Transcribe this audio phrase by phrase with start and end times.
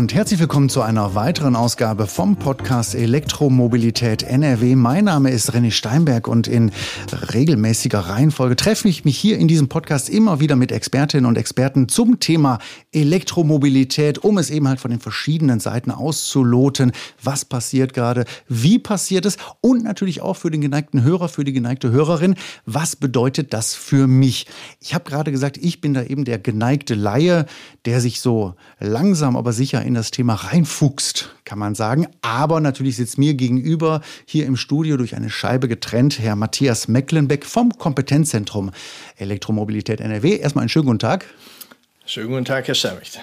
[0.00, 4.74] und herzlich willkommen zu einer weiteren Ausgabe vom Podcast Elektromobilität NRW.
[4.74, 6.72] Mein Name ist René Steinberg und in
[7.34, 11.86] regelmäßiger Reihenfolge treffe ich mich hier in diesem Podcast immer wieder mit Expertinnen und Experten
[11.90, 12.60] zum Thema
[12.92, 16.90] Elektromobilität, um es eben halt von den verschiedenen Seiten auszuloten,
[17.22, 21.52] was passiert gerade, wie passiert es und natürlich auch für den geneigten Hörer, für die
[21.52, 22.34] geneigte Hörerin,
[22.66, 24.46] was bedeutet das für mich?
[24.80, 27.46] Ich habe gerade gesagt, ich bin da eben der geneigte Laie,
[27.84, 32.08] der sich so langsam aber sicher in das Thema reinfuchst, kann man sagen.
[32.22, 37.46] Aber natürlich sitzt mir gegenüber hier im Studio durch eine Scheibe getrennt Herr Matthias Mecklenbeck
[37.46, 38.72] vom Kompetenzzentrum
[39.16, 40.36] Elektromobilität NRW.
[40.36, 41.26] Erstmal einen schönen guten Tag.
[42.10, 43.20] Schönen guten Tag, Herr Schermicht.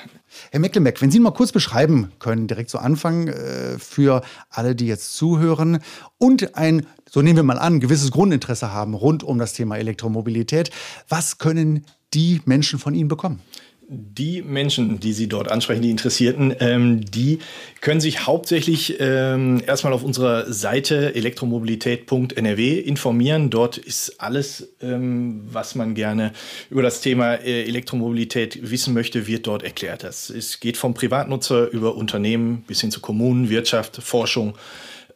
[0.49, 4.87] Herr Mecklenbeck, wenn Sie mal kurz beschreiben können, direkt zu Anfang äh, für alle, die
[4.87, 5.79] jetzt zuhören
[6.17, 10.71] und ein, so nehmen wir mal an, gewisses Grundinteresse haben rund um das Thema Elektromobilität,
[11.09, 13.41] was können die Menschen von Ihnen bekommen?
[13.89, 17.39] Die Menschen, die Sie dort ansprechen, die Interessierten, ähm, die
[17.79, 23.49] können sich hauptsächlich ähm, erstmal auf unserer Seite elektromobilität.nrw informieren.
[23.49, 26.33] Dort ist alles, ähm, was man gerne
[26.69, 30.03] über das Thema äh, Elektromobilität wissen möchte, wird dort erklärt.
[30.03, 34.55] Das es geht vom Privatnutzer über Unternehmen bis hin zu Kommunen, Wirtschaft, Forschung.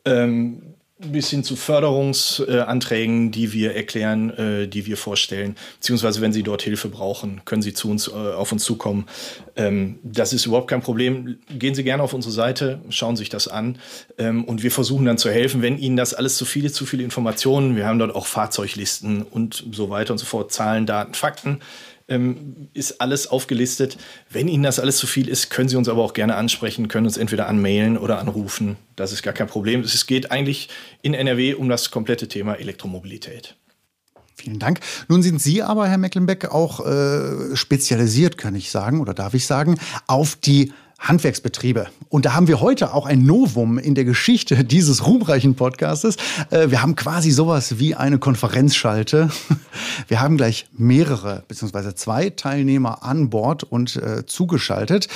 [0.05, 0.61] Ähm,
[1.05, 5.55] bis hin zu Förderungsanträgen, die wir erklären, äh, die wir vorstellen.
[5.79, 9.05] Beziehungsweise, wenn Sie dort Hilfe brauchen, können Sie zu uns, äh, auf uns zukommen.
[9.55, 11.37] Ähm, das ist überhaupt kein Problem.
[11.49, 13.77] Gehen Sie gerne auf unsere Seite, schauen sich das an
[14.17, 17.03] ähm, und wir versuchen dann zu helfen, wenn Ihnen das alles zu viele, zu viele
[17.03, 21.59] Informationen, wir haben dort auch Fahrzeuglisten und so weiter und so fort, Zahlen, Daten, Fakten
[22.11, 23.97] ähm, ist alles aufgelistet.
[24.29, 27.07] Wenn Ihnen das alles zu viel ist, können Sie uns aber auch gerne ansprechen, können
[27.07, 28.75] uns entweder anmailen oder anrufen.
[28.95, 29.81] Das ist gar kein Problem.
[29.81, 30.69] Es geht eigentlich
[31.01, 33.55] in NRW um das komplette Thema Elektromobilität.
[34.35, 34.79] Vielen Dank.
[35.07, 39.45] Nun sind Sie aber, Herr Mecklenbeck, auch äh, spezialisiert, kann ich sagen, oder darf ich
[39.45, 41.87] sagen, auf die Handwerksbetriebe.
[42.09, 46.15] Und da haben wir heute auch ein Novum in der Geschichte dieses ruhmreichen Podcastes.
[46.49, 49.29] Äh, wir haben quasi sowas wie eine Konferenzschalte.
[50.07, 55.07] Wir haben gleich mehrere, beziehungsweise zwei Teilnehmer an Bord und äh, zugeschaltet.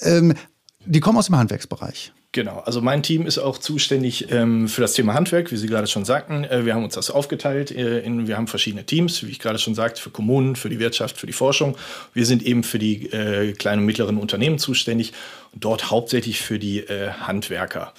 [0.00, 0.34] Ähm,
[0.84, 2.12] die kommen aus dem Handwerksbereich.
[2.32, 5.86] Genau, also mein Team ist auch zuständig ähm, für das Thema Handwerk, wie Sie gerade
[5.86, 6.44] schon sagten.
[6.44, 7.70] Äh, wir haben uns das aufgeteilt.
[7.70, 10.78] Äh, in, wir haben verschiedene Teams, wie ich gerade schon sagte, für Kommunen, für die
[10.78, 11.78] Wirtschaft, für die Forschung.
[12.12, 15.14] Wir sind eben für die äh, kleinen und mittleren Unternehmen zuständig
[15.58, 17.92] dort hauptsächlich für die äh, Handwerker,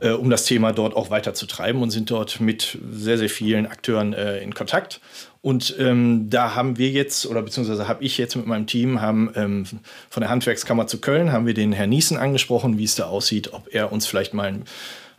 [0.00, 4.12] äh, um das Thema dort auch weiterzutreiben und sind dort mit sehr, sehr vielen Akteuren
[4.12, 5.00] äh, in Kontakt.
[5.42, 9.30] Und ähm, da haben wir jetzt, oder beziehungsweise habe ich jetzt mit meinem Team, haben
[9.34, 9.64] ähm,
[10.10, 13.52] von der Handwerkskammer zu Köln, haben wir den Herrn Niesen angesprochen, wie es da aussieht,
[13.54, 14.64] ob er uns vielleicht mal ein,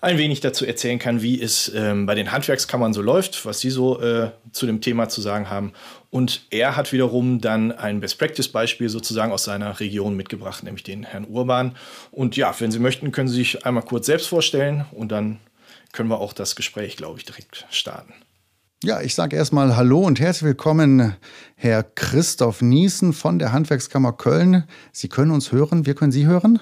[0.02, 3.70] ein wenig dazu erzählen kann, wie es ähm, bei den Handwerkskammern so läuft, was sie
[3.70, 5.74] so äh, zu dem Thema zu sagen haben.
[6.10, 11.26] Und er hat wiederum dann ein Best-Practice-Beispiel sozusagen aus seiner Region mitgebracht, nämlich den Herrn
[11.26, 11.76] Urban.
[12.12, 15.40] Und ja, wenn Sie möchten, können Sie sich einmal kurz selbst vorstellen und dann
[15.94, 18.14] können wir auch das Gespräch, glaube ich, direkt starten.
[18.84, 21.16] Ja, ich sage erstmal Hallo und herzlich willkommen,
[21.56, 24.64] Herr Christoph Niesen von der Handwerkskammer Köln.
[24.92, 26.60] Sie können uns hören, wir können Sie hören.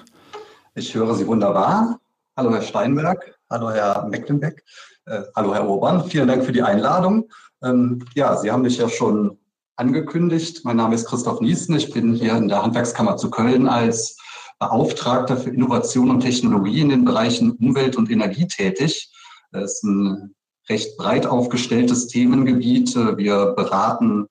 [0.74, 1.98] Ich höre Sie wunderbar.
[2.40, 3.38] Hallo, Herr Steinberg.
[3.50, 4.64] Hallo, Herr Mecklenbeck.
[5.04, 6.06] Äh, hallo, Herr Urban.
[6.06, 7.28] Vielen Dank für die Einladung.
[7.62, 9.36] Ähm, ja, Sie haben mich ja schon
[9.76, 10.64] angekündigt.
[10.64, 11.76] Mein Name ist Christoph Niesen.
[11.76, 14.16] Ich bin hier in der Handwerkskammer zu Köln als
[14.58, 19.12] Beauftragter für Innovation und Technologie in den Bereichen Umwelt und Energie tätig.
[19.52, 20.34] Das ist ein
[20.70, 22.96] recht breit aufgestelltes Themengebiet.
[23.18, 24.28] Wir beraten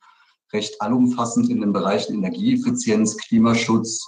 [0.52, 4.04] recht allumfassend in den Bereichen Energieeffizienz, Klimaschutz.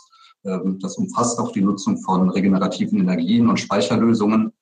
[0.45, 4.53] Ähm, das umfasst auch die Nutzung von regenerativen Energien und Speicherlösungen.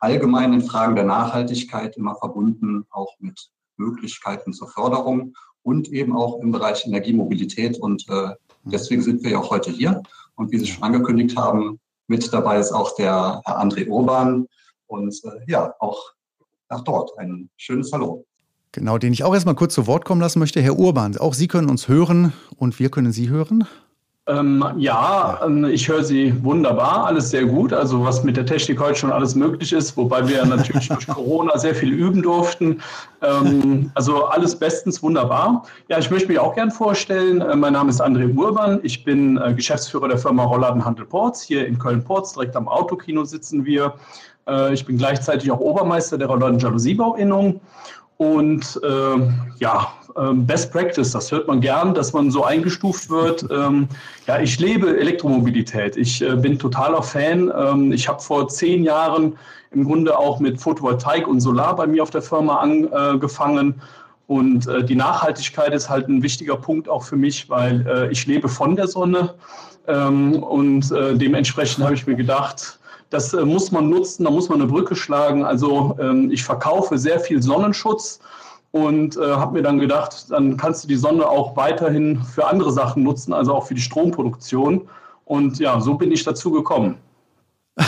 [0.00, 6.40] Allgemein in Fragen der Nachhaltigkeit immer verbunden, auch mit Möglichkeiten zur Förderung und eben auch
[6.40, 7.78] im Bereich Energiemobilität.
[7.78, 8.30] Und äh,
[8.64, 10.02] deswegen sind wir ja auch heute hier.
[10.34, 11.78] Und wie Sie schon angekündigt haben,
[12.08, 14.48] mit dabei ist auch der Herr André Urban
[14.86, 16.00] und äh, ja, auch
[16.68, 17.16] nach dort.
[17.18, 18.24] Ein schönes Hallo.
[18.72, 20.62] Genau, den ich auch erstmal kurz zu Wort kommen lassen möchte.
[20.62, 23.66] Herr Urban, auch Sie können uns hören und wir können Sie hören.
[24.28, 27.72] Ähm, ja, ähm, ich höre Sie wunderbar, alles sehr gut.
[27.72, 31.58] Also was mit der Technik heute schon alles möglich ist, wobei wir natürlich durch Corona
[31.58, 32.80] sehr viel üben durften.
[33.20, 35.64] Ähm, also alles bestens, wunderbar.
[35.88, 37.40] Ja, ich möchte mich auch gern vorstellen.
[37.40, 38.78] Äh, mein Name ist André Urban.
[38.84, 41.42] Ich bin äh, Geschäftsführer der Firma Rollladenhandel Ports.
[41.42, 43.94] Hier in Köln-Ports, direkt am Autokino sitzen wir.
[44.46, 47.60] Äh, ich bin gleichzeitig auch Obermeister der Rollladen Jalousiebauinnung.
[48.18, 49.20] Und äh,
[49.58, 49.92] ja,
[50.32, 53.46] Best Practice, das hört man gern, dass man so eingestuft wird.
[53.50, 53.88] Ähm,
[54.26, 55.96] ja, ich lebe Elektromobilität.
[55.96, 57.52] Ich äh, bin totaler Fan.
[57.56, 59.38] Ähm, ich habe vor zehn Jahren
[59.70, 63.80] im Grunde auch mit Photovoltaik und Solar bei mir auf der Firma angefangen
[64.26, 68.26] Und äh, die Nachhaltigkeit ist halt ein wichtiger Punkt auch für mich, weil äh, ich
[68.26, 69.34] lebe von der Sonne.
[69.88, 72.78] Ähm, und dementsprechend habe ich mir gedacht,
[73.10, 75.44] das muss man nutzen, da muss man eine Brücke schlagen.
[75.44, 78.20] Also ähm, ich verkaufe sehr viel Sonnenschutz
[78.72, 82.72] und äh, habe mir dann gedacht, dann kannst du die Sonne auch weiterhin für andere
[82.72, 84.88] Sachen nutzen, also auch für die Stromproduktion.
[85.24, 86.96] Und ja, so bin ich dazu gekommen.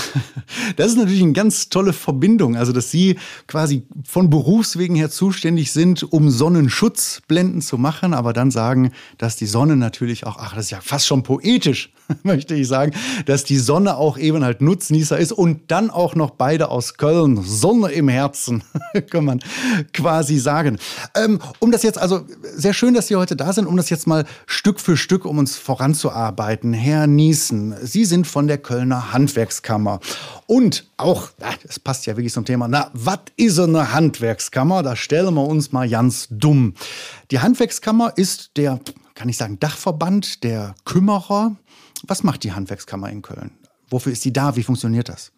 [0.77, 5.73] Das ist natürlich eine ganz tolle Verbindung, also dass Sie quasi von Berufswegen her zuständig
[5.73, 10.67] sind, um Sonnenschutzblenden zu machen, aber dann sagen, dass die Sonne natürlich auch, ach, das
[10.67, 11.93] ist ja fast schon poetisch,
[12.23, 12.93] möchte ich sagen,
[13.27, 17.43] dass die Sonne auch eben halt Nutznießer ist und dann auch noch beide aus Köln,
[17.43, 18.63] Sonne im Herzen,
[19.11, 19.41] kann man
[19.93, 20.79] quasi sagen.
[21.15, 24.07] Ähm, um das jetzt, also sehr schön, dass Sie heute da sind, um das jetzt
[24.07, 26.73] mal Stück für Stück, um uns voranzuarbeiten.
[26.73, 30.01] Herr Niesen, Sie sind von der Kölner Handwerkskammer.
[30.47, 31.31] Und auch,
[31.67, 34.83] das passt ja wirklich zum Thema, na, was ist eine Handwerkskammer?
[34.83, 36.75] Da stellen wir uns mal ganz dumm.
[37.31, 38.81] Die Handwerkskammer ist der,
[39.15, 41.57] kann ich sagen, Dachverband der Kümmerer.
[42.07, 43.53] Was macht die Handwerkskammer in Köln?
[43.89, 44.57] Wofür ist sie da?
[44.57, 45.33] Wie funktioniert das?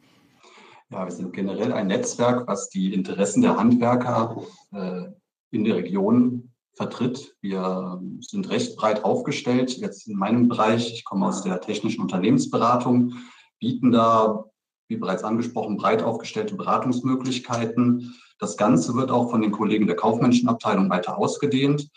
[0.90, 4.42] Ja, wir sind generell ein Netzwerk, was die Interessen der Handwerker
[4.72, 5.04] äh,
[5.50, 7.34] in der Region vertritt.
[7.40, 9.76] Wir sind recht breit aufgestellt.
[9.78, 13.14] Jetzt in meinem Bereich, ich komme aus der technischen Unternehmensberatung,
[13.58, 14.44] bieten da,
[14.88, 18.14] wie bereits angesprochen, breit aufgestellte Beratungsmöglichkeiten.
[18.38, 21.88] Das Ganze wird auch von den Kollegen der kaufmännischen Abteilung weiter ausgedehnt.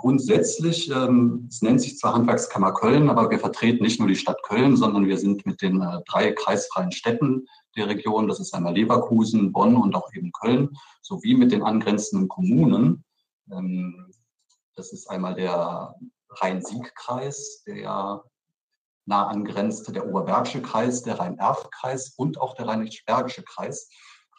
[0.00, 4.40] Grundsätzlich, ähm, es nennt sich zwar Handwerkskammer Köln, aber wir vertreten nicht nur die Stadt
[4.44, 8.74] Köln, sondern wir sind mit den äh, drei kreisfreien Städten der Region, das ist einmal
[8.74, 10.68] Leverkusen, Bonn und auch eben Köln,
[11.02, 13.04] sowie mit den angrenzenden Kommunen.
[13.50, 14.12] Ähm,
[14.76, 15.96] das ist einmal der
[16.30, 18.22] Rhein-Sieg-Kreis, der
[19.04, 23.90] nah angrenzte der Oberbergische Kreis, der Rhein-Erft-Kreis und auch der Rheinisch-Bergische Kreis.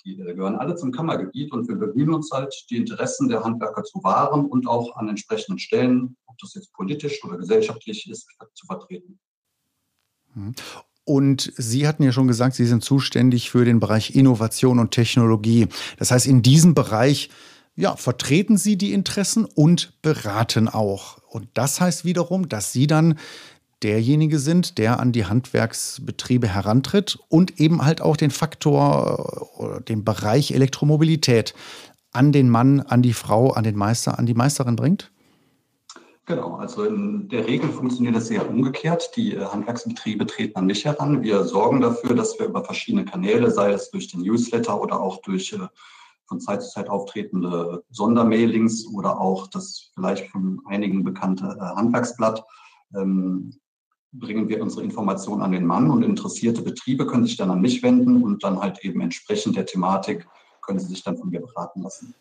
[0.06, 3.84] Die äh, gehören alle zum Kammergebiet und wir bemühen uns halt, die Interessen der Handwerker
[3.84, 8.66] zu wahren und auch an entsprechenden Stellen, ob das jetzt politisch oder gesellschaftlich ist, zu
[8.66, 9.20] vertreten.
[10.34, 10.54] Mhm.
[11.06, 15.68] Und Sie hatten ja schon gesagt, Sie sind zuständig für den Bereich Innovation und Technologie.
[15.98, 17.30] Das heißt, in diesem Bereich
[17.76, 21.18] ja, vertreten Sie die Interessen und beraten auch.
[21.30, 23.18] Und das heißt wiederum, dass Sie dann
[23.84, 29.82] derjenige sind, der an die Handwerksbetriebe herantritt und eben halt auch den Faktor äh, oder
[29.82, 31.54] den Bereich Elektromobilität
[32.12, 35.12] an den Mann, an die Frau, an den Meister, an die Meisterin bringt?
[36.26, 39.16] Genau, also in der Regel funktioniert das eher umgekehrt.
[39.16, 41.24] Die äh, Handwerksbetriebe treten an mich heran.
[41.24, 45.22] Wir sorgen dafür, dass wir über verschiedene Kanäle, sei es durch den Newsletter oder auch
[45.22, 45.68] durch äh,
[46.28, 52.46] von Zeit zu Zeit auftretende Sondermailings oder auch das vielleicht von einigen bekannte Handwerksblatt,
[52.96, 53.52] ähm,
[54.12, 57.84] bringen wir unsere Informationen an den Mann und interessierte Betriebe können sich dann an mich
[57.84, 60.28] wenden und dann halt eben entsprechend der Thematik
[60.62, 62.14] können sie sich dann von mir beraten lassen.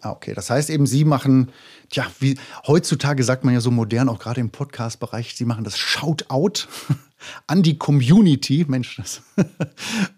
[0.00, 0.34] Ah, okay.
[0.34, 1.50] Das heißt eben, Sie machen,
[1.88, 5.78] tja, wie heutzutage sagt man ja so modern, auch gerade im Podcast-Bereich, Sie machen das
[5.78, 6.68] Shoutout
[7.46, 8.66] an die Community.
[8.68, 9.22] Mensch, das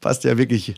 [0.01, 0.75] passt ja wirklich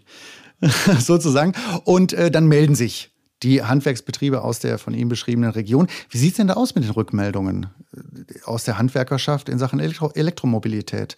[0.99, 1.55] sozusagen.
[1.85, 3.11] Und äh, dann melden sich
[3.43, 5.88] die Handwerksbetriebe aus der von Ihnen beschriebenen Region.
[6.11, 9.81] Wie sieht es denn da aus mit den Rückmeldungen äh, aus der Handwerkerschaft in Sachen
[9.81, 11.17] Elektro Elektromobilität?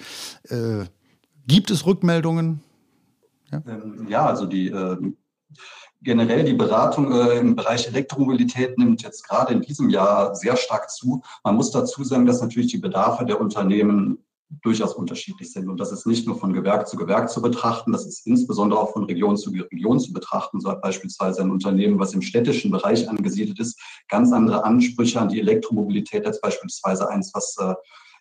[0.49, 0.85] Äh,
[1.47, 2.61] gibt es Rückmeldungen?
[3.51, 4.97] Ja, ähm, ja also die äh,
[6.03, 10.91] generell die Beratung äh, im Bereich Elektromobilität nimmt jetzt gerade in diesem Jahr sehr stark
[10.91, 11.23] zu.
[11.45, 14.19] Man muss dazu sagen, dass natürlich die Bedarfe der Unternehmen
[14.63, 15.69] durchaus unterschiedlich sind.
[15.69, 18.93] Und das ist nicht nur von Gewerk zu Gewerk zu betrachten, das ist insbesondere auch
[18.93, 20.61] von Region zu Region zu betrachten.
[20.61, 25.29] So hat beispielsweise ein Unternehmen, was im städtischen Bereich angesiedelt ist, ganz andere Ansprüche an
[25.29, 27.75] die Elektromobilität als beispielsweise eins, was äh,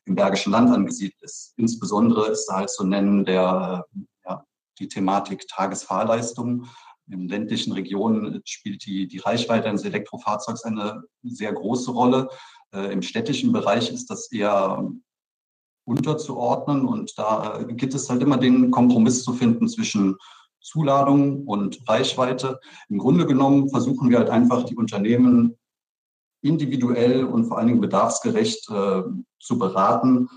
[0.05, 1.53] im Bergischen Land angesiedelt ist.
[1.57, 4.43] Insbesondere ist da halt zu nennen der, äh, ja,
[4.77, 6.67] die Thematik Tagesfahrleistung.
[7.07, 12.29] In ländlichen Regionen spielt die, die Reichweite eines Elektrofahrzeugs eine sehr große Rolle.
[12.71, 14.91] Äh, Im städtischen Bereich ist das eher
[15.89, 16.85] unterzuordnen.
[16.85, 20.17] Und da gibt es halt immer den Kompromiss zu finden zwischen
[20.61, 22.59] Zuladung und Reichweite.
[22.89, 25.57] Im Grunde genommen versuchen wir halt einfach die Unternehmen
[26.41, 29.01] individuell und vor allen Dingen bedarfsgerecht äh,
[29.39, 30.29] zu beraten,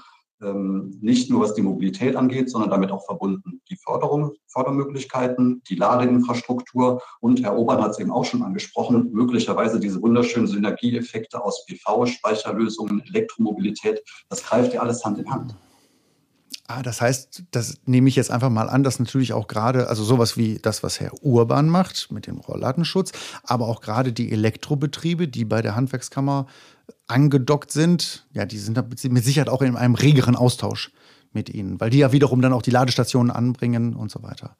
[0.42, 7.00] nicht nur was die Mobilität angeht, sondern damit auch verbunden die Förderung, Fördermöglichkeiten, die Ladeinfrastruktur
[7.20, 12.06] und Herr Obern hat es eben auch schon angesprochen, möglicherweise diese wunderschönen Synergieeffekte aus PV,
[12.06, 15.54] Speicherlösungen, Elektromobilität, das greift ja alles Hand in Hand.
[16.74, 20.04] Ah, das heißt, das nehme ich jetzt einfach mal an, dass natürlich auch gerade, also
[20.04, 23.12] sowas wie das, was Herr Urban macht mit dem Rollladenschutz,
[23.44, 26.46] aber auch gerade die Elektrobetriebe, die bei der Handwerkskammer
[27.08, 30.92] angedockt sind, ja, die sind mit Sicherheit auch in einem regeren Austausch
[31.32, 34.56] mit ihnen, weil die ja wiederum dann auch die Ladestationen anbringen und so weiter.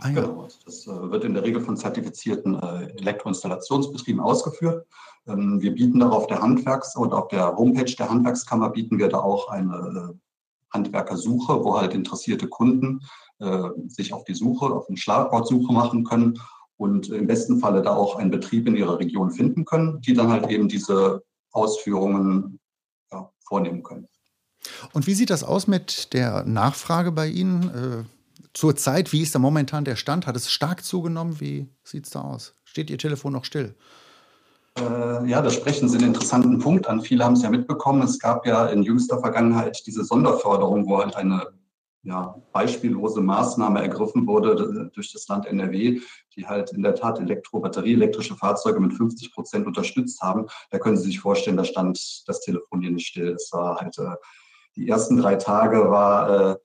[0.00, 0.20] Ah, ja.
[0.20, 0.46] Genau.
[0.64, 4.86] Das äh, wird in der Regel von zertifizierten äh, Elektroinstallationsbetrieben ausgeführt.
[5.26, 9.08] Ähm, wir bieten da auf der Handwerks- und auf der Homepage der Handwerkskammer bieten wir
[9.08, 10.27] da auch eine äh,
[10.70, 13.00] Handwerkersuche, wo halt interessierte Kunden
[13.38, 16.38] äh, sich auf die Suche, auf eine Schlagwortsuche machen können
[16.76, 20.28] und im besten Falle da auch einen Betrieb in ihrer Region finden können, die dann
[20.28, 21.22] halt eben diese
[21.52, 22.60] Ausführungen
[23.10, 24.08] ja, vornehmen können.
[24.92, 27.70] Und wie sieht das aus mit der Nachfrage bei Ihnen?
[27.70, 28.04] Äh,
[28.54, 30.26] zurzeit, wie ist da momentan der Stand?
[30.26, 31.40] Hat es stark zugenommen?
[31.40, 32.54] Wie sieht es da aus?
[32.64, 33.74] Steht Ihr Telefon noch still?
[34.80, 37.00] Äh, ja, da sprechen Sie einen interessanten Punkt an.
[37.00, 38.02] Viele haben es ja mitbekommen.
[38.02, 41.48] Es gab ja in jüngster Vergangenheit diese Sonderförderung, wo halt eine
[42.02, 46.00] ja, beispiellose Maßnahme ergriffen wurde durch das Land NRW,
[46.36, 50.46] die halt in der Tat Elektro, Batterie, elektrische Fahrzeuge mit 50 Prozent unterstützt haben.
[50.70, 53.30] Da können Sie sich vorstellen, da stand das Telefon hier nicht still.
[53.30, 54.14] Es war halt, äh,
[54.76, 56.56] die ersten drei Tage war äh,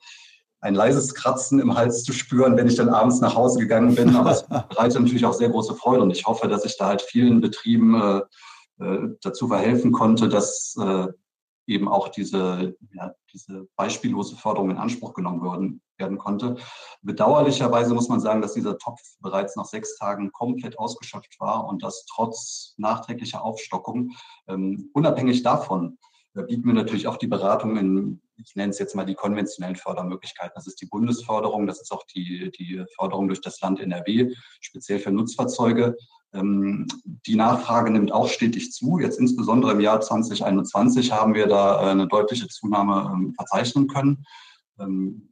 [0.63, 4.15] ein leises Kratzen im Hals zu spüren, wenn ich dann abends nach Hause gegangen bin.
[4.15, 7.01] Aber es bereitet natürlich auch sehr große Freude und ich hoffe, dass ich da halt
[7.01, 8.21] vielen Betrieben äh,
[8.83, 11.07] äh, dazu verhelfen konnte, dass äh,
[11.67, 16.55] eben auch diese, ja, diese beispiellose Förderung in Anspruch genommen worden, werden konnte.
[17.01, 21.83] Bedauerlicherweise muss man sagen, dass dieser Topf bereits nach sechs Tagen komplett ausgeschöpft war und
[21.83, 24.11] das trotz nachträglicher Aufstockung.
[24.47, 25.97] Ähm, unabhängig davon
[26.35, 29.75] äh, bieten wir natürlich auch die Beratung in, ich nenne es jetzt mal die konventionellen
[29.75, 30.53] Fördermöglichkeiten.
[30.55, 34.99] Das ist die Bundesförderung, das ist auch die, die Förderung durch das Land NRW, speziell
[34.99, 35.95] für Nutzfahrzeuge.
[36.33, 38.99] Ähm, die Nachfrage nimmt auch stetig zu.
[38.99, 44.25] Jetzt insbesondere im Jahr 2021 haben wir da äh, eine deutliche Zunahme ähm, verzeichnen können.
[44.79, 45.29] Ähm,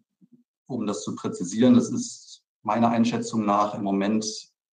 [0.68, 4.26] um das zu präzisieren, das ist meiner Einschätzung nach im Moment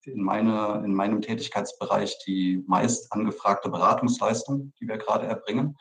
[0.05, 5.77] in, meine, in meinem Tätigkeitsbereich die meist angefragte Beratungsleistung, die wir gerade erbringen.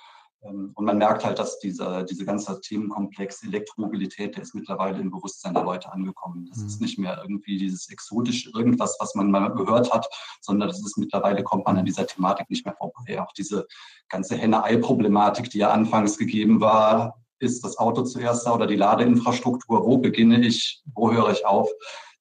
[0.48, 5.12] Ähm, und man merkt halt, dass dieser, diese ganze Themenkomplex Elektromobilität, der ist mittlerweile im
[5.12, 6.46] Bewusstsein der Leute angekommen.
[6.50, 6.68] Das mhm.
[6.68, 10.08] ist nicht mehr irgendwie dieses exotische irgendwas, was man mal gehört hat,
[10.42, 13.22] sondern das ist mittlerweile kommt man an dieser Thematik nicht mehr vorbei.
[13.22, 13.68] Auch diese
[14.10, 19.86] ganze Henne-Ei-Problematik, die ja anfangs gegeben war, ist das Auto zuerst da oder die Ladeinfrastruktur,
[19.86, 21.70] wo beginne ich, wo höre ich auf?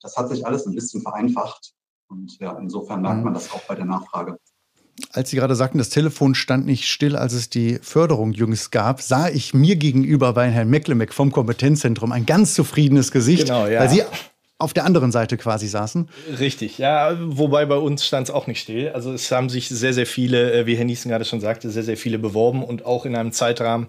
[0.03, 1.73] Das hat sich alles ein bisschen vereinfacht.
[2.09, 3.25] Und ja, insofern merkt mhm.
[3.25, 4.39] man das auch bei der Nachfrage
[5.13, 9.03] als Sie gerade sagten, das Telefon stand nicht still, als es die Förderung jüngst gab,
[9.03, 13.81] sah ich mir gegenüber bei Herrn Mecklemeck vom Kompetenzzentrum ein ganz zufriedenes Gesicht, genau, ja.
[13.81, 14.03] weil Sie
[14.59, 16.09] auf der anderen Seite quasi saßen.
[16.39, 18.89] Richtig, ja, wobei bei uns stand es auch nicht still.
[18.89, 21.83] Also es haben sich sehr, sehr viele, äh, wie Herr Niesen gerade schon sagte, sehr,
[21.83, 23.89] sehr viele beworben und auch in einem Zeitrahmen,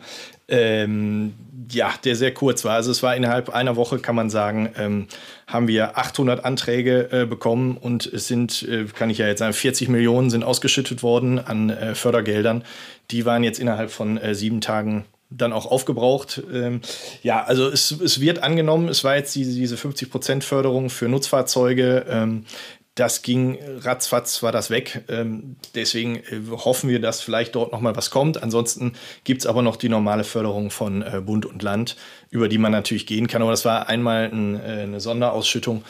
[0.50, 1.33] ähm,
[1.71, 2.74] ja, der sehr kurz war.
[2.74, 5.07] Also es war innerhalb einer Woche, kann man sagen, ähm,
[5.47, 9.53] haben wir 800 Anträge äh, bekommen und es sind, äh, kann ich ja jetzt sagen,
[9.53, 12.63] 40 Millionen sind ausgeschüttet worden an äh, Fördergeldern.
[13.12, 16.41] Die waren jetzt innerhalb von äh, sieben Tagen dann auch aufgebraucht.
[16.51, 16.81] Ähm,
[17.22, 22.05] ja, also es, es wird angenommen, es war jetzt diese, diese 50% Förderung für Nutzfahrzeuge.
[22.10, 22.46] Ähm,
[22.98, 25.03] das ging ratzfatz, war das weg.
[25.07, 28.41] Ähm, deswegen äh, hoffen wir, dass vielleicht dort noch mal was kommt.
[28.41, 28.93] Ansonsten
[29.24, 31.96] gibt es aber noch die normale Förderung von äh, Bund und Land,
[32.31, 33.43] über die man natürlich gehen kann.
[33.43, 35.84] Aber das war einmal ein, äh, eine Sonderausschüttung.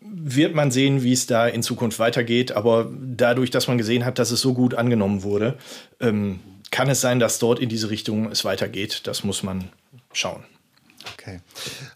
[0.00, 2.52] Wird man sehen, wie es da in Zukunft weitergeht.
[2.52, 5.58] Aber dadurch, dass man gesehen hat, dass es so gut angenommen wurde,
[6.00, 6.40] ähm,
[6.78, 9.08] kann es sein, dass dort in diese Richtung es weitergeht.
[9.08, 9.72] Das muss man
[10.12, 10.44] schauen.
[11.14, 11.40] Okay.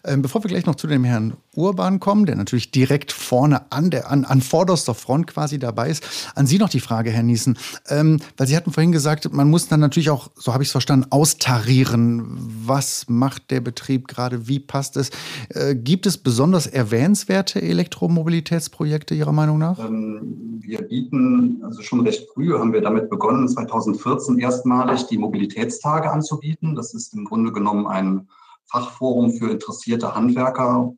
[0.03, 3.89] Ähm, bevor wir gleich noch zu dem Herrn Urban kommen, der natürlich direkt vorne an,
[3.89, 6.03] der, an, an vorderster Front quasi dabei ist,
[6.35, 7.57] an Sie noch die Frage, Herr Niesen.
[7.89, 10.71] Ähm, weil Sie hatten vorhin gesagt, man muss dann natürlich auch, so habe ich es
[10.71, 12.37] verstanden, austarieren.
[12.65, 14.47] Was macht der Betrieb gerade?
[14.47, 15.11] Wie passt es?
[15.49, 19.79] Äh, gibt es besonders erwähnenswerte Elektromobilitätsprojekte Ihrer Meinung nach?
[19.79, 26.09] Ähm, wir bieten, also schon recht früh haben wir damit begonnen, 2014 erstmalig die Mobilitätstage
[26.09, 26.75] anzubieten.
[26.75, 28.27] Das ist im Grunde genommen ein
[28.69, 30.93] Fachforum für interessierte Handwerker,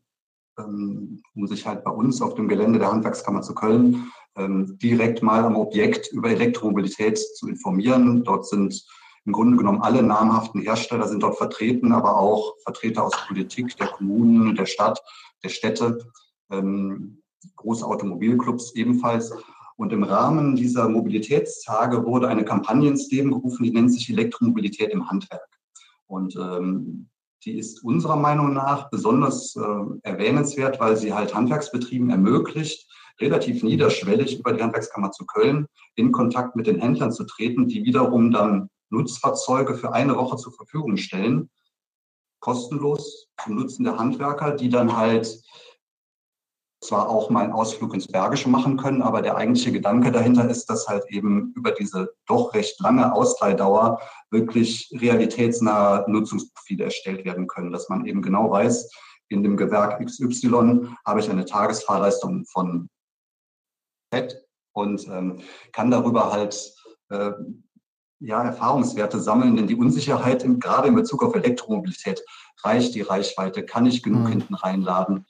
[0.57, 5.23] ähm, um sich halt bei uns auf dem Gelände der Handwerkskammer zu Köln ähm, direkt
[5.23, 8.23] mal am Objekt über Elektromobilität zu informieren.
[8.23, 8.85] Dort sind
[9.25, 13.87] im Grunde genommen alle namhaften Hersteller sind dort vertreten, aber auch Vertreter aus Politik, der
[13.87, 15.01] Kommunen, der Stadt,
[15.43, 16.05] der Städte,
[16.51, 17.23] ähm,
[17.55, 19.33] große Automobilclubs ebenfalls.
[19.77, 24.91] Und im Rahmen dieser Mobilitätstage wurde eine Kampagne ins Leben gerufen, die nennt sich Elektromobilität
[24.91, 25.49] im Handwerk.
[26.07, 27.09] Und ähm,
[27.45, 29.61] die ist unserer Meinung nach besonders äh,
[30.01, 32.89] erwähnenswert, weil sie halt Handwerksbetrieben ermöglicht,
[33.21, 37.85] relativ niederschwellig über die Handwerkskammer zu Köln in Kontakt mit den Händlern zu treten, die
[37.85, 41.49] wiederum dann Nutzfahrzeuge für eine Woche zur Verfügung stellen,
[42.39, 45.41] kostenlos zum Nutzen der Handwerker, die dann halt
[46.85, 50.69] zwar auch mal einen Ausflug ins Bergische machen können, aber der eigentliche Gedanke dahinter ist,
[50.69, 53.99] dass halt eben über diese doch recht lange Ausleihdauer
[54.31, 58.89] wirklich realitätsnahe Nutzungsprofile erstellt werden können, dass man eben genau weiß,
[59.29, 62.89] in dem Gewerk XY habe ich eine Tagesfahrleistung von
[64.13, 66.73] Z und ähm, kann darüber halt
[67.09, 67.31] äh,
[68.19, 72.23] ja, Erfahrungswerte sammeln, denn die Unsicherheit im, gerade in Bezug auf Elektromobilität,
[72.63, 74.27] reicht die Reichweite, kann ich genug mhm.
[74.27, 75.25] hinten reinladen,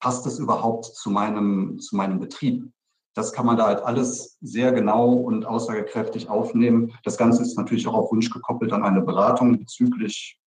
[0.00, 2.70] passt es überhaupt zu meinem, zu meinem Betrieb?
[3.14, 6.92] Das kann man da halt alles sehr genau und aussagekräftig aufnehmen.
[7.02, 10.38] Das Ganze ist natürlich auch auf Wunsch gekoppelt an eine Beratung bezüglich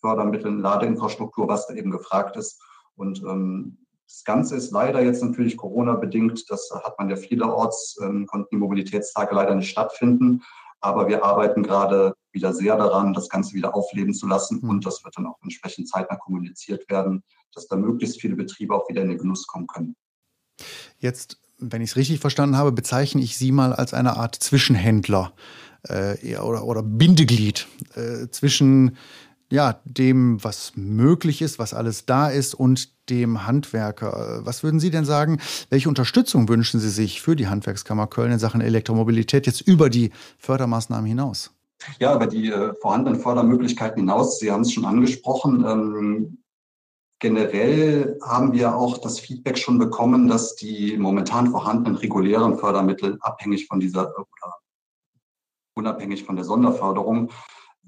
[0.00, 2.62] Fördermitteln, Ladeinfrastruktur, was da eben gefragt ist.
[2.96, 6.50] Und ähm, das Ganze ist leider jetzt natürlich Corona-bedingt.
[6.50, 10.42] Das hat man ja vielerorts, ähm, konnten die Mobilitätstage leider nicht stattfinden.
[10.80, 14.60] Aber wir arbeiten gerade wieder sehr daran, das Ganze wieder aufleben zu lassen.
[14.62, 14.68] Mhm.
[14.68, 17.22] Und das wird dann auch entsprechend zeitnah kommuniziert werden,
[17.54, 19.96] dass da möglichst viele Betriebe auch wieder in den Genuss kommen können.
[20.98, 25.32] Jetzt, wenn ich es richtig verstanden habe, bezeichne ich Sie mal als eine Art Zwischenhändler
[25.84, 28.96] äh, oder, oder Bindeglied äh, zwischen
[29.52, 34.42] ja, dem, was möglich ist, was alles da ist und dem Handwerker.
[34.44, 35.40] Was würden Sie denn sagen?
[35.70, 40.12] Welche Unterstützung wünschen Sie sich für die Handwerkskammer Köln in Sachen Elektromobilität jetzt über die
[40.38, 41.50] Fördermaßnahmen hinaus?
[41.98, 44.38] Ja, über die äh, vorhandenen Fördermöglichkeiten hinaus.
[44.38, 45.64] Sie haben es schon angesprochen.
[45.66, 46.42] Ähm,
[47.20, 53.66] generell haben wir auch das Feedback schon bekommen, dass die momentan vorhandenen regulären Fördermittel abhängig
[53.66, 54.56] von dieser oder
[55.74, 57.30] unabhängig von der Sonderförderung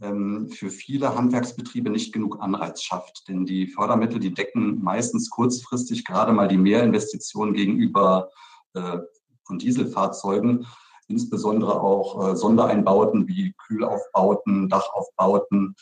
[0.00, 3.28] ähm, für viele Handwerksbetriebe nicht genug Anreiz schafft.
[3.28, 8.30] Denn die Fördermittel, die decken meistens kurzfristig gerade mal die Mehrinvestitionen gegenüber
[8.74, 8.98] äh,
[9.44, 10.66] von Dieselfahrzeugen,
[11.08, 15.74] insbesondere auch äh, Sondereinbauten wie Kühlaufbauten, Dachaufbauten,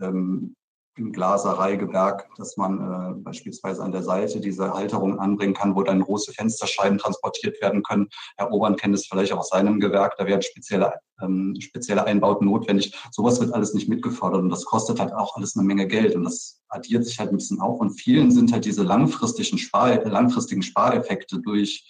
[0.00, 0.54] ähm,
[0.98, 6.02] im Glasereigewerk, dass man äh, beispielsweise an der Seite diese Halterung anbringen kann, wo dann
[6.02, 8.08] große Fensterscheiben transportiert werden können.
[8.36, 12.46] Herr Obern kennt es vielleicht auch aus seinem Gewerk, da werden spezielle, ähm, spezielle Einbauten
[12.46, 12.98] notwendig.
[13.12, 16.24] Sowas wird alles nicht mitgefordert und das kostet halt auch alles eine Menge Geld und
[16.24, 20.62] das addiert sich halt ein bisschen auf und vielen sind halt diese langfristigen, Spar langfristigen
[20.62, 21.88] Spareffekte durch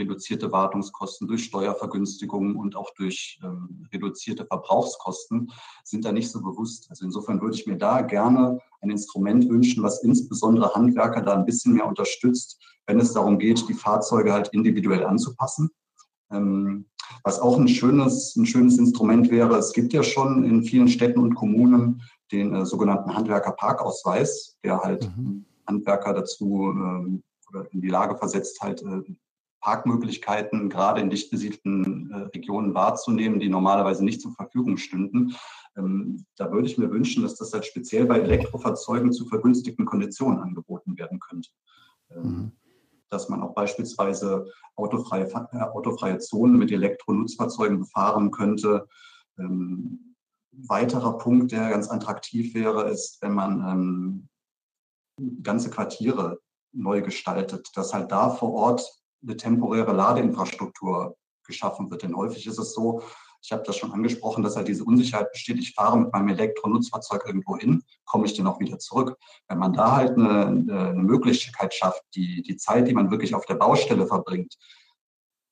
[0.00, 5.52] reduzierte Wartungskosten, durch Steuervergünstigungen und auch durch ähm, reduzierte Verbrauchskosten
[5.84, 6.86] sind da nicht so bewusst.
[6.90, 11.46] Also insofern würde ich mir da gerne ein Instrument wünschen, was insbesondere Handwerker da ein
[11.46, 15.70] bisschen mehr unterstützt, wenn es darum geht, die Fahrzeuge halt individuell anzupassen.
[16.32, 16.86] Ähm,
[17.24, 21.20] was auch ein schönes, ein schönes Instrument wäre, es gibt ja schon in vielen Städten
[21.20, 25.44] und Kommunen den äh, sogenannten Handwerkerparkausweis, der halt mhm.
[25.66, 29.02] Handwerker dazu ähm, oder in die Lage versetzt, halt äh,
[29.60, 35.34] Parkmöglichkeiten gerade in dicht besiedelten äh, Regionen wahrzunehmen, die normalerweise nicht zur Verfügung stünden.
[35.76, 40.40] Ähm, da würde ich mir wünschen, dass das halt speziell bei Elektrofahrzeugen zu vergünstigten Konditionen
[40.40, 41.50] angeboten werden könnte.
[42.10, 42.52] Ähm, mhm.
[43.10, 44.46] Dass man auch beispielsweise
[44.76, 48.88] autofreie, äh, autofreie Zonen mit Elektronutzfahrzeugen befahren könnte.
[49.38, 50.14] Ähm,
[50.52, 54.28] weiterer Punkt, der ganz attraktiv wäre, ist, wenn man
[55.42, 56.40] ganze Quartiere
[56.72, 62.02] neu gestaltet, dass halt da vor Ort eine temporäre Ladeinfrastruktur geschaffen wird.
[62.02, 63.02] Denn häufig ist es so,
[63.42, 65.58] ich habe das schon angesprochen, dass halt diese Unsicherheit besteht.
[65.58, 69.16] Ich fahre mit meinem Elektronutzfahrzeug irgendwo hin, komme ich denn auch wieder zurück?
[69.48, 73.46] Wenn man da halt eine, eine Möglichkeit schafft, die, die Zeit, die man wirklich auf
[73.46, 74.56] der Baustelle verbringt,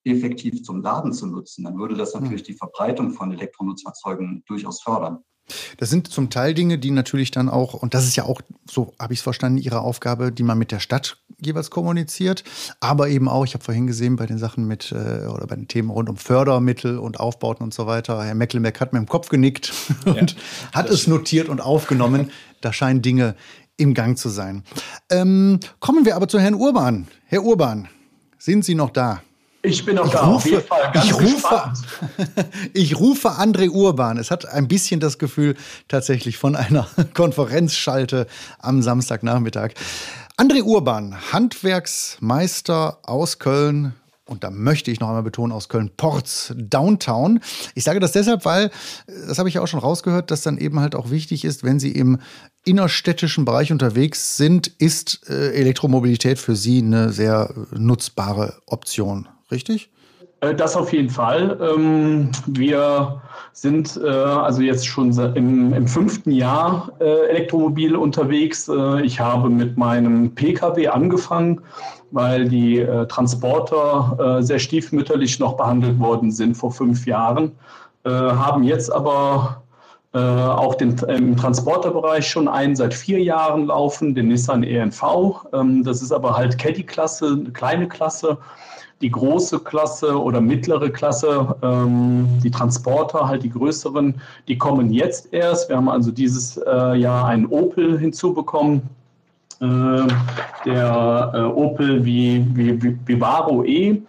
[0.05, 5.25] effektiv zum Laden zu nutzen, dann würde das natürlich die Verbreitung von Elektronutzfahrzeugen durchaus fördern.
[5.79, 8.93] Das sind zum Teil Dinge, die natürlich dann auch, und das ist ja auch, so
[8.99, 12.44] habe ich es verstanden, Ihre Aufgabe, die man mit der Stadt jeweils kommuniziert,
[12.81, 15.68] aber eben auch, ich habe vorhin gesehen, bei den Sachen mit äh, oder bei den
[15.68, 19.29] Themen rund um Fördermittel und Aufbauten und so weiter, Herr Mecklenberg hat mir im Kopf
[19.29, 19.72] genickt
[20.05, 20.38] und ja,
[20.72, 22.31] hat es notiert und aufgenommen.
[22.61, 23.37] da scheinen Dinge
[23.77, 24.64] im Gang zu sein.
[25.11, 27.07] Ähm, kommen wir aber zu Herrn Urban.
[27.27, 27.88] Herr Urban,
[28.38, 29.22] sind Sie noch da?
[29.62, 30.92] Ich bin auch da, rufe, auf jeden Fall.
[30.92, 31.73] Ganz ich, rufe,
[32.75, 34.16] ich rufe André Urban.
[34.16, 35.57] Es hat ein bisschen das Gefühl
[35.88, 38.29] tatsächlich von einer Konferenzschalte
[38.61, 39.73] am Samstagnachmittag.
[40.37, 43.94] André Urban, Handwerksmeister aus Köln,
[44.27, 47.40] und da möchte ich noch einmal betonen, aus Köln-Porz, Downtown.
[47.75, 48.71] Ich sage das deshalb, weil,
[49.27, 51.81] das habe ich ja auch schon rausgehört, dass dann eben halt auch wichtig ist, wenn
[51.81, 52.18] Sie im
[52.64, 59.91] innerstädtischen Bereich unterwegs sind, ist äh, Elektromobilität für Sie eine sehr nutzbare Option richtig?
[60.41, 61.59] Äh, das auf jeden Fall.
[61.61, 63.21] Ähm, wir
[63.53, 68.71] sind äh, also jetzt schon im, im fünften Jahr äh, Elektromobil unterwegs.
[69.03, 71.61] Ich habe mit meinem Pkw angefangen,
[72.11, 77.53] weil die Transporter sehr stiefmütterlich noch behandelt worden sind vor fünf Jahren,
[78.05, 79.63] haben jetzt aber
[80.15, 85.03] auch den, im Transporterbereich schon einen seit vier Jahren laufen, den Nissan ENV.
[85.53, 88.39] Ähm, das ist aber halt Caddy-Klasse, eine kleine Klasse
[89.01, 94.15] die große Klasse oder mittlere Klasse, ähm, die Transporter, halt die größeren,
[94.49, 95.69] die kommen jetzt erst.
[95.69, 98.83] Wir haben also dieses äh, Jahr einen Opel hinzubekommen.
[99.61, 100.07] äh,
[100.65, 104.03] der äh, Opel Vivaro E.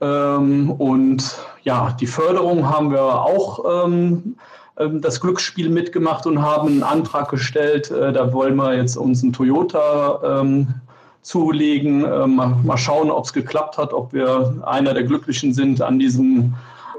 [0.00, 4.36] Ähm, und ja, die Förderung haben wir auch ähm,
[4.78, 7.90] ähm, das Glücksspiel mitgemacht und haben einen Antrag gestellt.
[7.90, 10.74] Äh, da wollen wir jetzt uns einen Toyota ähm,
[11.22, 12.04] zulegen.
[12.04, 15.98] Äh, mal, mal, schauen, ob es geklappt hat, ob wir einer der Glücklichen sind an
[15.98, 16.54] diesem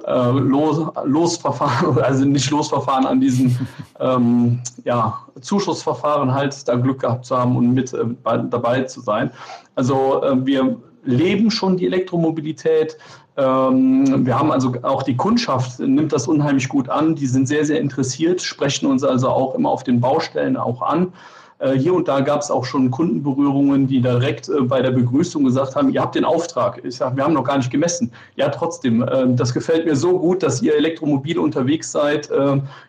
[0.05, 3.57] äh, Los, Losverfahren, also nicht Losverfahren, an diesem
[3.99, 9.31] ähm, ja, Zuschussverfahren halt da Glück gehabt zu haben und mit äh, dabei zu sein.
[9.75, 12.97] Also äh, wir leben schon die Elektromobilität.
[13.35, 17.15] Ähm, wir haben also auch die Kundschaft nimmt das unheimlich gut an.
[17.15, 21.13] Die sind sehr, sehr interessiert, sprechen uns also auch immer auf den Baustellen auch an.
[21.59, 25.43] Äh, hier und da gab es auch schon Kundenberührungen, die direkt äh, bei der Begrüßung
[25.43, 26.83] gesagt haben, ihr habt den Auftrag.
[26.83, 28.11] Ich sage, wir haben noch gar nicht gemessen.
[28.35, 32.29] Ja, trotzdem, äh, das gefällt mir so gut, dass ihr elektromobil unterwegs seid.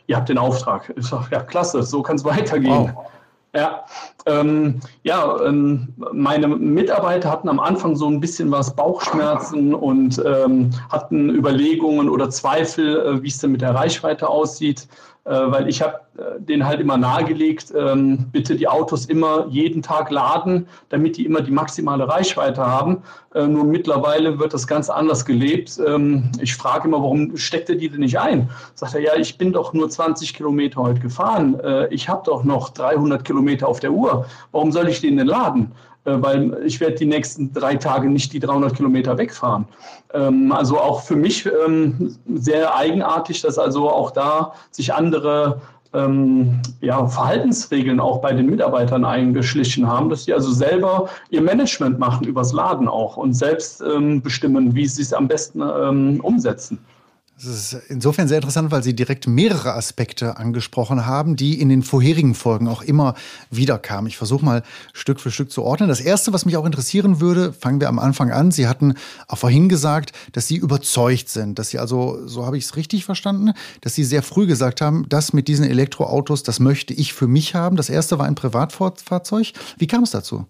[0.07, 0.93] Ihr habt den Auftrag.
[0.97, 2.93] Ich sage, ja, klasse, so kann es weitergehen.
[2.95, 3.07] Wow.
[3.55, 3.85] Ja,
[4.27, 10.71] ähm, ja ähm, meine Mitarbeiter hatten am Anfang so ein bisschen was Bauchschmerzen und ähm,
[10.91, 14.89] hatten Überlegungen oder Zweifel, äh, wie es denn mit der Reichweite aussieht.
[15.27, 19.81] Äh, weil ich habe äh, denen halt immer nahegelegt, ähm, bitte die Autos immer jeden
[19.81, 23.03] Tag laden, damit die immer die maximale Reichweite haben.
[23.35, 25.81] Äh, nur mittlerweile wird das ganz anders gelebt.
[25.87, 28.51] Ähm, ich frage immer, warum steckt er die denn nicht ein?
[28.75, 31.59] Sagt er, ja, ich bin doch nur 20 Kilometer heute gefahren.
[31.91, 34.27] ich habe doch noch 300 Kilometer auf der Uhr.
[34.53, 35.73] Warum soll ich den denn laden?
[36.05, 39.67] Äh, weil ich werde die nächsten drei Tage nicht die 300 Kilometer wegfahren.
[40.13, 45.61] Ähm, also auch für mich ähm, sehr eigenartig, dass also auch da sich andere
[45.95, 51.99] ähm, ja, Verhaltensregeln auch bei den Mitarbeitern eingeschlichen haben, dass sie also selber ihr Management
[51.99, 53.83] machen übers Laden auch und selbst
[54.23, 56.81] bestimmen, wie sie es am besten umsetzen.
[57.45, 61.83] Das ist insofern sehr interessant, weil Sie direkt mehrere Aspekte angesprochen haben, die in den
[61.83, 63.15] vorherigen Folgen auch immer
[63.51, 64.07] wieder kamen.
[64.07, 64.63] Ich versuche mal
[64.95, 65.91] Stück für Stück zu ordnen.
[65.91, 68.51] Das erste, was mich auch interessieren würde, fangen wir am Anfang an.
[68.51, 68.95] Sie hatten
[69.29, 73.05] auch vorhin gesagt, dass Sie überzeugt sind, dass Sie also, so habe ich es richtig
[73.05, 73.53] verstanden,
[73.83, 77.55] dass Sie sehr früh gesagt haben, das mit diesen Elektroautos, das möchte ich für mich
[77.55, 77.77] haben.
[77.77, 79.53] Das erste war ein Privatfahrzeug.
[79.77, 80.47] Wie kam es dazu?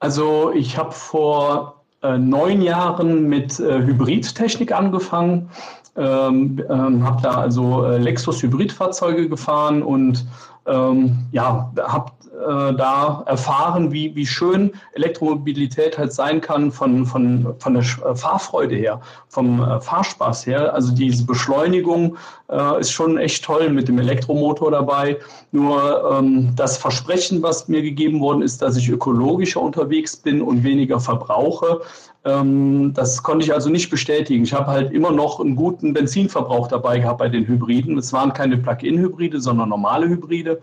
[0.00, 5.50] Also ich habe vor äh, neun Jahren mit äh, Hybridtechnik angefangen
[5.96, 10.24] ähm, ähm, habe da also äh, Lexus Hybridfahrzeuge gefahren und
[10.66, 17.54] ähm, ja, habe äh, da erfahren, wie, wie schön Elektromobilität halt sein kann von, von,
[17.58, 20.72] von der äh, Fahrfreude her, vom äh, Fahrspaß her.
[20.72, 22.16] Also diese Beschleunigung
[22.50, 25.18] äh, ist schon echt toll mit dem Elektromotor dabei.
[25.52, 30.62] Nur ähm, das Versprechen, was mir gegeben worden ist, dass ich ökologischer unterwegs bin und
[30.64, 31.80] weniger verbrauche,
[32.22, 34.44] das konnte ich also nicht bestätigen.
[34.44, 37.96] Ich habe halt immer noch einen guten Benzinverbrauch dabei gehabt bei den Hybriden.
[37.96, 40.60] Es waren keine Plug-in-Hybride, sondern normale Hybride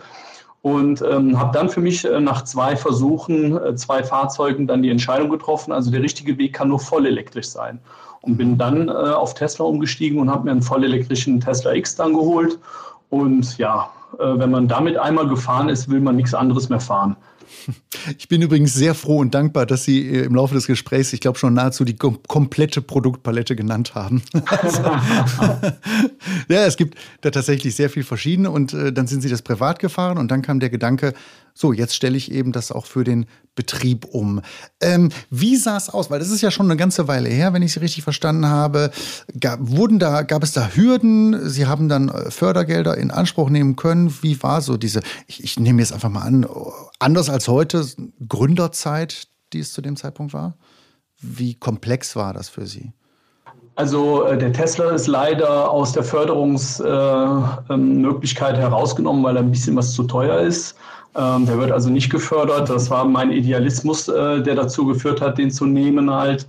[0.62, 4.90] und ähm, habe dann für mich äh, nach zwei Versuchen, äh, zwei Fahrzeugen dann die
[4.90, 7.80] Entscheidung getroffen, also der richtige Weg kann nur voll elektrisch sein.
[8.22, 12.14] Und bin dann äh, auf Tesla umgestiegen und habe mir einen vollelektrischen Tesla X dann
[12.14, 12.60] geholt.
[13.10, 13.90] Und ja,
[14.20, 17.16] äh, wenn man damit einmal gefahren ist, will man nichts anderes mehr fahren.
[18.18, 21.20] Ich bin übrigens sehr froh und dankbar, dass Sie äh, im Laufe des Gesprächs, ich
[21.20, 24.22] glaube schon nahezu die kom komplette Produktpalette genannt haben.
[26.50, 29.80] Ja, es gibt da tatsächlich sehr viel verschiedene und äh, dann sind Sie das privat
[29.80, 31.14] gefahren und dann kam der Gedanke,
[31.58, 34.42] so, jetzt stelle ich eben das auch für den Betrieb um.
[34.80, 36.12] Ähm, wie sah es aus?
[36.12, 38.92] Weil das ist ja schon eine ganze Weile her, wenn ich Sie richtig verstanden habe.
[39.40, 41.50] Gab, wurden da, gab es da Hürden?
[41.50, 44.16] Sie haben dann äh, Fördergelder in Anspruch nehmen können.
[44.22, 46.46] Wie war so diese, ich, ich nehme jetzt einfach mal an,
[47.00, 47.84] anders als heute,
[48.30, 50.60] Gründerzeit, die es zu dem Zeitpunkt war?
[51.20, 52.94] Wie komplex war das für Sie?
[53.74, 59.50] Also äh, der Tesla ist leider aus der Förderungsmöglichkeit äh, ähm, herausgenommen, weil er ein
[59.50, 60.76] bisschen was zu teuer ist.
[61.18, 62.70] Ähm, der wird also nicht gefördert.
[62.70, 66.48] Das war mein Idealismus, äh, der dazu geführt hat, den zu nehmen halt.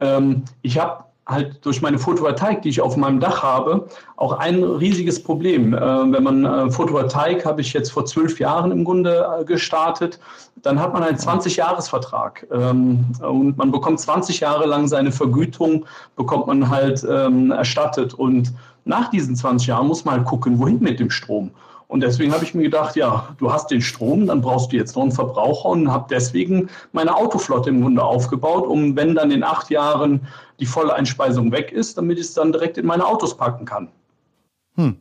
[0.00, 4.62] Ähm, ich habe halt durch meine Photovoltaik, die ich auf meinem Dach habe, auch ein
[4.62, 5.74] riesiges Problem.
[5.74, 10.20] Äh, wenn man äh, Photovoltaik habe ich jetzt vor zwölf Jahren im Grunde äh, gestartet,
[10.62, 16.46] dann hat man einen 20-Jahres-Vertrag ähm, und man bekommt 20 Jahre lang seine Vergütung, bekommt
[16.46, 18.52] man halt ähm, erstattet und
[18.84, 21.50] nach diesen 20 Jahren muss man halt gucken, wohin mit dem Strom.
[21.88, 24.96] Und deswegen habe ich mir gedacht, ja, du hast den Strom, dann brauchst du jetzt
[24.96, 29.44] noch einen Verbraucher und habe deswegen meine Autoflotte im Grunde aufgebaut, um, wenn dann in
[29.44, 30.26] acht Jahren
[30.58, 33.88] die volle Einspeisung weg ist, damit ich es dann direkt in meine Autos packen kann.
[34.74, 34.96] Hm.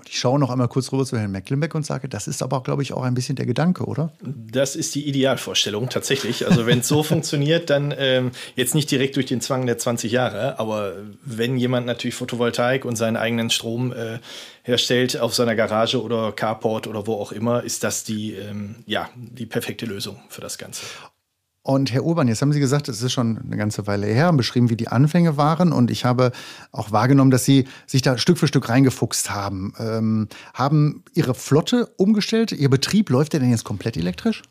[0.00, 2.62] Und ich schaue noch einmal kurz rüber zu Herrn Mecklenbeck und sage, das ist aber,
[2.62, 4.14] glaube ich, auch ein bisschen der Gedanke, oder?
[4.22, 6.46] Das ist die Idealvorstellung tatsächlich.
[6.46, 10.10] Also wenn es so funktioniert, dann ähm, jetzt nicht direkt durch den Zwang der 20
[10.10, 14.20] Jahre, aber wenn jemand natürlich Photovoltaik und seinen eigenen Strom äh,
[14.62, 19.10] herstellt auf seiner Garage oder Carport oder wo auch immer, ist das die, ähm, ja,
[19.14, 20.86] die perfekte Lösung für das Ganze.
[21.70, 24.36] Und Herr Urban, jetzt haben Sie gesagt, es ist schon eine ganze Weile her, haben
[24.36, 25.70] beschrieben, wie die Anfänge waren.
[25.70, 26.32] Und ich habe
[26.72, 29.72] auch wahrgenommen, dass Sie sich da Stück für Stück reingefuchst haben.
[29.78, 32.50] Ähm, haben Ihre Flotte umgestellt?
[32.50, 34.42] Ihr Betrieb läuft der denn jetzt komplett elektrisch?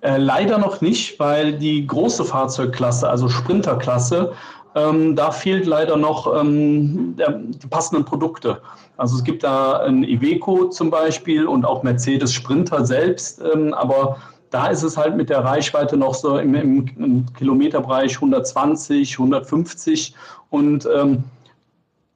[0.00, 4.32] Äh, leider noch nicht, weil die große Fahrzeugklasse, also Sprinterklasse,
[4.74, 8.62] ähm, da fehlt leider noch ähm, der, die passenden Produkte.
[8.96, 14.16] Also es gibt da ein Iveco zum Beispiel und auch Mercedes Sprinter selbst, ähm, aber
[14.50, 20.14] da ist es halt mit der Reichweite noch so im, im, Kilometerbereich 120, 150
[20.50, 21.24] und ähm,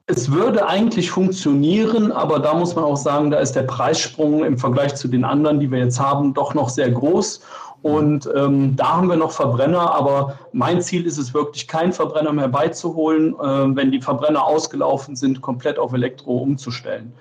[0.05, 4.57] es würde eigentlich funktionieren, aber da muss man auch sagen, da ist der Preissprung im
[4.57, 7.41] Vergleich zu den anderen, die wir jetzt haben, doch noch sehr groß.
[7.83, 12.31] Und ähm, da haben wir noch Verbrenner, aber mein Ziel ist es wirklich, keinen Verbrenner
[12.31, 17.13] mehr beizuholen, äh, wenn die Verbrenner ausgelaufen sind, komplett auf Elektro umzustellen.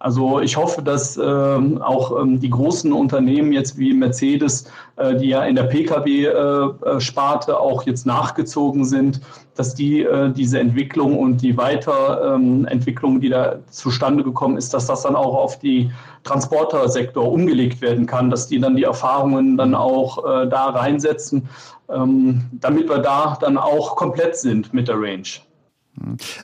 [0.00, 5.30] Also ich hoffe, dass ähm, auch ähm, die großen Unternehmen jetzt wie Mercedes, äh, die
[5.30, 9.20] ja in der Pkw-Sparte äh, auch jetzt nachgezogen sind,
[9.56, 15.02] dass die äh, diese Entwicklung und die Weiterentwicklung, die da zustande gekommen ist, dass das
[15.02, 15.90] dann auch auf die
[16.22, 21.48] Transportersektor umgelegt werden kann, dass die dann die Erfahrungen dann auch äh, da reinsetzen,
[21.88, 25.28] ähm, damit wir da dann auch komplett sind mit der Range.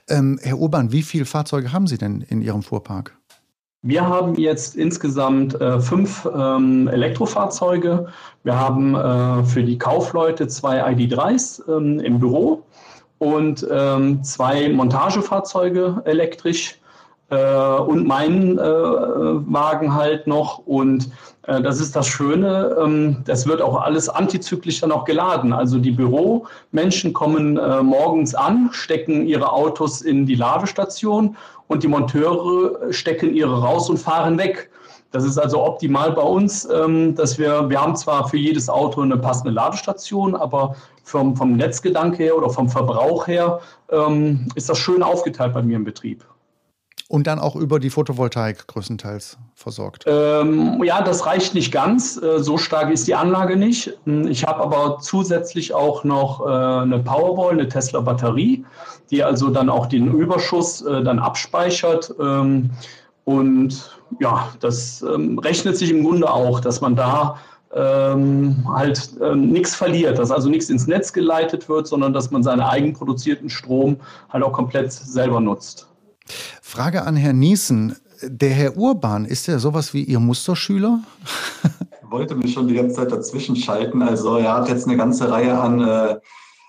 [0.09, 3.17] Ähm, Herr Urban, wie viele Fahrzeuge haben Sie denn in Ihrem Fuhrpark?
[3.87, 8.07] Wir haben jetzt insgesamt äh, fünf ähm, Elektrofahrzeuge.
[8.43, 12.63] Wir haben äh, für die Kaufleute zwei ID3s ähm, im Büro
[13.19, 16.81] und ähm, zwei Montagefahrzeuge elektrisch
[17.29, 20.61] äh, und meinen äh, Wagen halt noch.
[20.67, 21.11] Und
[21.47, 25.53] äh, das ist das Schöne, ähm, das wird auch alles antizyklisch dann auch geladen.
[25.53, 31.37] Also die Büromenschen kommen äh, morgens an, stecken ihre Autos in die Ladestation
[31.69, 34.71] und die Monteure stecken ihre raus und fahren weg.
[35.11, 39.01] Das ist also optimal bei uns, ähm, dass wir, wir haben zwar für jedes Auto
[39.01, 40.75] eine passende Ladestation, aber
[41.05, 45.77] vom, vom Netzgedanke her oder vom Verbrauch her ähm, ist das schön aufgeteilt bei mir
[45.77, 46.25] im Betrieb.
[47.09, 50.05] Und dann auch über die Photovoltaik größtenteils versorgt?
[50.07, 52.17] Ähm, ja, das reicht nicht ganz.
[52.17, 53.93] Äh, so stark ist die Anlage nicht.
[54.07, 58.65] Ich habe aber zusätzlich auch noch äh, eine Powerwall, eine Tesla-Batterie
[59.11, 62.15] die also dann auch den Überschuss äh, dann abspeichert.
[62.21, 62.71] Ähm,
[63.25, 67.39] und ja, das ähm, rechnet sich im Grunde auch, dass man da
[67.75, 72.61] ähm, halt nichts verliert, dass also nichts ins Netz geleitet wird, sondern dass man seinen
[72.61, 73.97] eigenproduzierten Strom
[74.33, 75.89] halt auch komplett selber nutzt.
[76.63, 77.97] Frage an Herrn Niesen.
[78.23, 81.01] Der Herr Urban, ist er sowas wie Ihr Musterschüler?
[81.63, 84.03] Ich wollte mich schon die ganze Zeit dazwischen schalten.
[84.03, 86.17] Also er hat jetzt eine ganze Reihe an äh,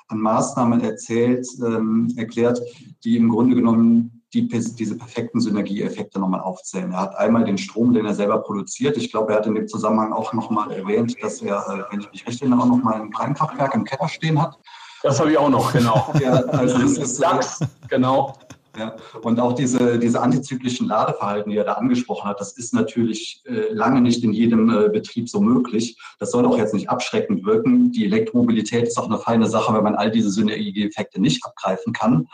[0.07, 2.61] an Maßnahmen erzählt, ähm, erklärt,
[3.03, 6.91] die im Grunde genommen die, diese perfekten Synergieeffekte nochmal aufzählen.
[6.91, 8.97] Er hat einmal den Strom, den er selber produziert.
[8.97, 12.11] Ich glaube, er hat in dem Zusammenhang auch nochmal erwähnt, dass er, äh, wenn ich
[12.11, 14.59] mich recht erinnere, auch nochmal ein Kleinkraftwerk im Keller stehen hat.
[15.03, 16.11] Das habe ich auch noch, genau.
[16.19, 18.35] ja, also das ist, DAX, genau.
[18.77, 23.41] Ja, und auch diese, diese antizyklischen Ladeverhalten, die er da angesprochen hat, das ist natürlich
[23.45, 25.97] äh, lange nicht in jedem äh, Betrieb so möglich.
[26.19, 27.91] Das soll auch jetzt nicht abschreckend wirken.
[27.91, 32.27] Die Elektromobilität ist auch eine feine Sache, wenn man all diese Synergieeffekte nicht abgreifen kann.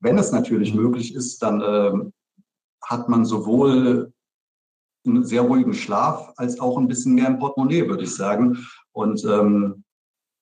[0.00, 1.92] Wenn es natürlich möglich ist, dann äh,
[2.82, 4.12] hat man sowohl
[5.06, 8.66] einen sehr ruhigen Schlaf als auch ein bisschen mehr im Portemonnaie, würde ich sagen.
[8.92, 9.84] Und ähm,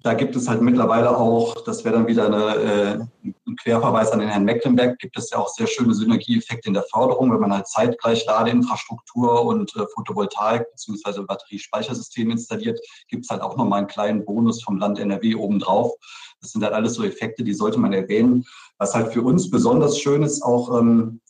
[0.02, 4.20] da gibt es halt mittlerweile auch, das wäre dann wieder eine, äh, ein Querverweis an
[4.20, 7.52] den Herrn Mecklenberg, gibt es ja auch sehr schöne Synergieeffekte in der Förderung, wenn man
[7.52, 11.22] halt zeitgleich Ladeinfrastruktur und äh, Photovoltaik bzw.
[11.22, 12.78] Batteriespeichersystem installiert,
[13.08, 15.92] gibt es halt auch nochmal einen kleinen Bonus vom Land NRW obendrauf.
[16.40, 18.44] Das sind halt alles so Effekte, die sollte man erwähnen.
[18.78, 21.20] Was halt für uns besonders schön ist, auch ähm,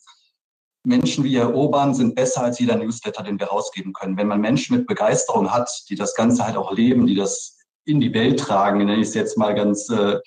[0.83, 4.17] Menschen wie Herr Urban sind besser als jeder Newsletter, den wir rausgeben können.
[4.17, 7.56] Wenn man Menschen mit Begeisterung hat, die das Ganze halt auch leben, die das
[7.87, 10.19] in die Welt tragen, nenne ich es jetzt mal ganz äh,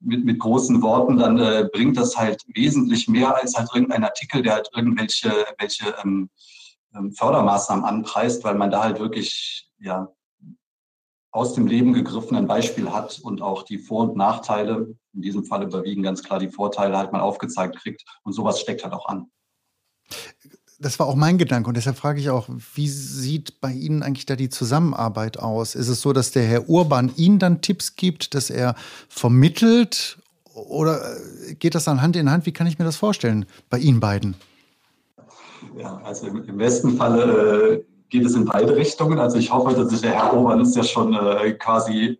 [0.00, 4.42] mit, mit großen Worten, dann äh, bringt das halt wesentlich mehr als halt irgendein Artikel,
[4.42, 6.30] der halt irgendwelche welche, ähm,
[6.94, 10.12] ähm, Fördermaßnahmen anpreist, weil man da halt wirklich ja
[11.30, 15.44] aus dem Leben gegriffen ein Beispiel hat und auch die Vor- und Nachteile, in diesem
[15.44, 18.04] Fall überwiegen ganz klar die Vorteile halt mal aufgezeigt kriegt.
[18.22, 19.30] Und sowas steckt halt auch an
[20.80, 24.26] das war auch mein Gedanke und deshalb frage ich auch, wie sieht bei Ihnen eigentlich
[24.26, 25.74] da die Zusammenarbeit aus?
[25.74, 28.74] Ist es so, dass der Herr Urban Ihnen dann Tipps gibt, dass er
[29.08, 30.18] vermittelt
[30.54, 31.00] oder
[31.48, 32.46] äh, geht das dann Hand in Hand?
[32.46, 34.36] Wie kann ich mir das vorstellen bei Ihnen beiden?
[35.76, 39.18] Ja, also im, im besten Falle äh, geht es in beide Richtungen.
[39.18, 42.18] Also ich hoffe, dass sich der Herr Obern ist ja schon äh, quasi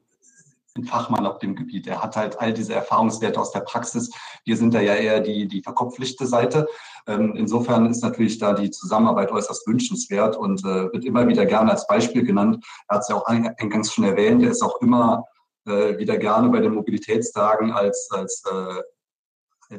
[0.76, 1.86] ein Fachmann auf dem Gebiet.
[1.86, 4.10] Er hat halt all diese Erfahrungswerte aus der Praxis.
[4.44, 6.66] Wir sind da ja eher die, die verkopflichte Seite.
[7.08, 11.70] Ähm, insofern ist natürlich da die Zusammenarbeit äußerst wünschenswert und äh, wird immer wieder gerne
[11.72, 12.64] als Beispiel genannt.
[12.86, 14.42] Er hat es ja auch eingangs schon erwähnt.
[14.42, 15.24] Er ist auch immer
[15.66, 18.82] äh, wieder gerne bei den Mobilitätstagen als, als äh,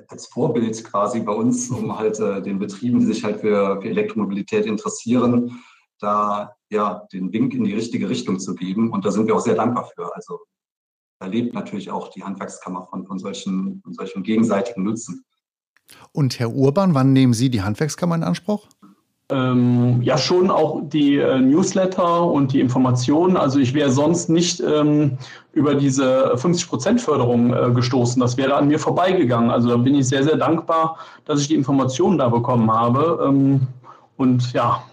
[0.07, 3.89] als Vorbild quasi bei uns, um halt äh, den Betrieben, die sich halt für, für
[3.89, 5.63] Elektromobilität interessieren,
[5.99, 8.91] da ja den Wink in die richtige Richtung zu geben.
[8.91, 10.15] Und da sind wir auch sehr dankbar für.
[10.15, 10.39] Also
[11.19, 15.25] da lebt natürlich auch die Handwerkskammer von, von, solchen, von solchen gegenseitigen Nutzen.
[16.11, 18.67] Und Herr Urban, wann nehmen Sie die Handwerkskammer in Anspruch?
[19.31, 23.37] Ähm, ja, schon auch die äh, Newsletter und die Informationen.
[23.37, 25.19] Also ich wäre sonst nicht ähm,
[25.53, 28.19] über diese 50-Prozent-Förderung äh, gestoßen.
[28.19, 29.51] Das wäre an mir vorbeigegangen.
[29.51, 33.23] Also da bin ich sehr, sehr dankbar, dass ich die Informationen da bekommen habe.
[33.27, 33.67] Ähm,
[34.17, 34.83] und ja,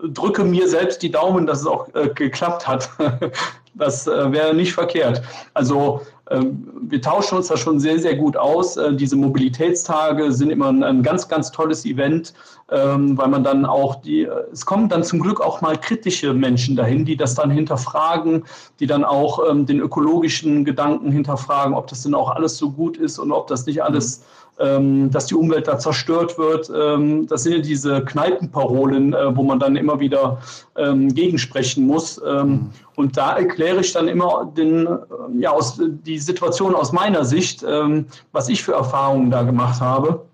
[0.00, 2.90] drücke mir selbst die Daumen, dass es auch äh, geklappt hat.
[3.74, 5.22] das äh, wäre nicht verkehrt.
[5.54, 8.76] Also wir tauschen uns da schon sehr, sehr gut aus.
[8.76, 12.34] Äh, diese Mobilitätstage sind immer ein, ganz, ganz tolles Event,
[12.70, 16.34] ähm, weil man dann auch die, äh, es kommen dann zum Glück auch mal kritische
[16.34, 18.44] Menschen dahin, die das dann hinterfragen,
[18.80, 22.96] die dann auch ähm, den ökologischen Gedanken hinterfragen, ob das denn auch alles so gut
[22.96, 26.70] ist und ob das nicht alles mhm ähm, dass die Umwelt da zerstört wird.
[26.74, 30.38] Ähm, das sind ja diese Kneipenparolen, äh, wo man dann immer wieder
[30.76, 32.20] ähm, gegensprechen muss.
[32.26, 32.70] Ähm, mhm.
[32.96, 34.90] Und da erkläre ich dann immer den, äh,
[35.38, 40.24] ja, aus, die Situation aus meiner Sicht, ähm, was ich für Erfahrungen da gemacht habe.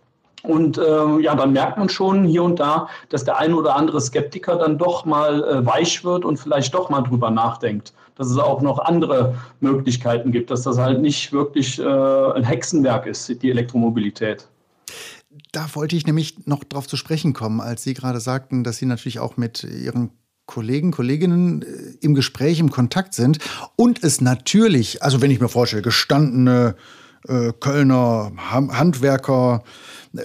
[0.45, 4.01] Und äh, ja, dann merkt man schon hier und da, dass der ein oder andere
[4.01, 8.39] Skeptiker dann doch mal äh, weich wird und vielleicht doch mal drüber nachdenkt dass es
[8.39, 13.51] auch noch andere Möglichkeiten gibt, dass das halt nicht wirklich äh, ein Hexenwerk ist, die
[13.51, 14.49] Elektromobilität.
[15.51, 18.87] Da wollte ich nämlich noch drauf zu sprechen kommen, als Sie gerade sagten, dass Sie
[18.87, 20.11] natürlich auch mit Ihren
[20.53, 21.67] Kollegen, Kolleginnen äh,
[22.01, 23.39] im Gespräch, im Kontakt sind
[23.75, 26.75] und es natürlich, also wenn ich mir vorstelle, gestandene
[27.27, 29.63] äh, Kölner Handwerker,
[30.15, 30.21] äh,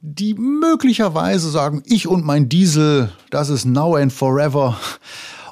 [0.00, 4.78] die möglicherweise sagen, ich und mein Diesel, das ist now and forever.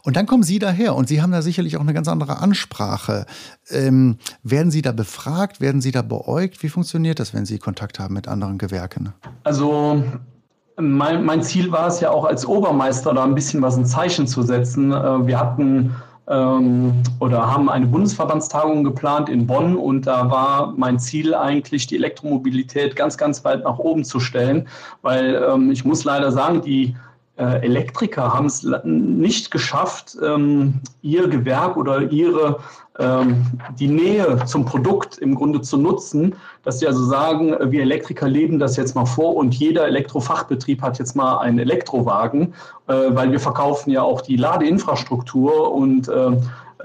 [0.02, 3.26] Und dann kommen Sie daher und Sie haben da sicherlich auch eine ganz andere Ansprache.
[3.68, 5.60] Ähm, werden Sie da befragt?
[5.60, 6.62] Werden Sie da beäugt?
[6.62, 9.12] Wie funktioniert das, wenn Sie Kontakt haben mit anderen Gewerken?
[9.42, 10.04] Also
[10.78, 14.26] mein, mein Ziel war es ja auch als Obermeister da ein bisschen was ein Zeichen
[14.26, 14.92] zu setzen.
[14.92, 15.94] Äh, wir hatten
[16.28, 21.96] ähm, oder haben eine Bundesverbandstagung geplant in Bonn und da war mein Ziel eigentlich, die
[21.96, 24.68] Elektromobilität ganz, ganz weit nach oben zu stellen,
[25.02, 26.96] weil ähm, ich muss leider sagen, die
[27.36, 32.60] Elektriker haben es nicht geschafft, ähm, ihr Gewerk oder ihre
[32.98, 33.44] ähm,
[33.78, 38.58] die Nähe zum Produkt im Grunde zu nutzen, dass sie also sagen, wir Elektriker leben
[38.58, 42.54] das jetzt mal vor und jeder Elektrofachbetrieb hat jetzt mal einen Elektrowagen,
[42.86, 46.30] äh, weil wir verkaufen ja auch die Ladeinfrastruktur und äh,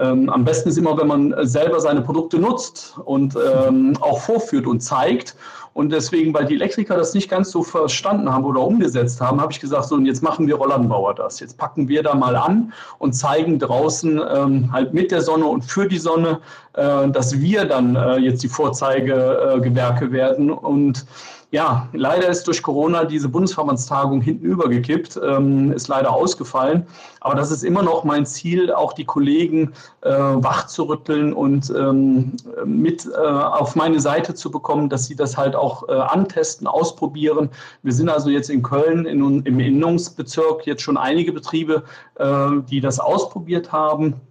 [0.00, 4.80] ähm, am besten ist immer, wenn man selber seine Produkte nutzt und auch vorführt und
[4.80, 5.36] zeigt.
[5.74, 9.52] Und deswegen, weil die Elektriker das nicht ganz so verstanden haben oder umgesetzt haben, habe
[9.52, 11.40] ich gesagt, so, und jetzt machen wir Rollanbauer das.
[11.40, 15.62] Jetzt packen wir da mal an und zeigen draußen ähm, halt mit der Sonne und
[15.64, 16.40] für die Sonne,
[16.74, 20.50] äh, dass wir dann äh, jetzt die Vorzeigegewerke äh, werden.
[20.50, 21.06] Und
[21.52, 26.86] ja, leider ist durch Corona diese Bundesverbandstagung hinten übergekippt, ähm, ist leider ausgefallen.
[27.20, 31.70] Aber das ist immer noch mein Ziel, auch die Kollegen äh, wach zu rütteln und
[31.76, 32.32] ähm,
[32.64, 37.50] mit äh, auf meine Seite zu bekommen, dass sie das halt auch äh, antesten, ausprobieren.
[37.82, 41.84] Wir sind also jetzt in Köln in, im Innungsbezirk jetzt schon einige Betriebe,
[42.14, 44.22] äh, die das ausprobiert haben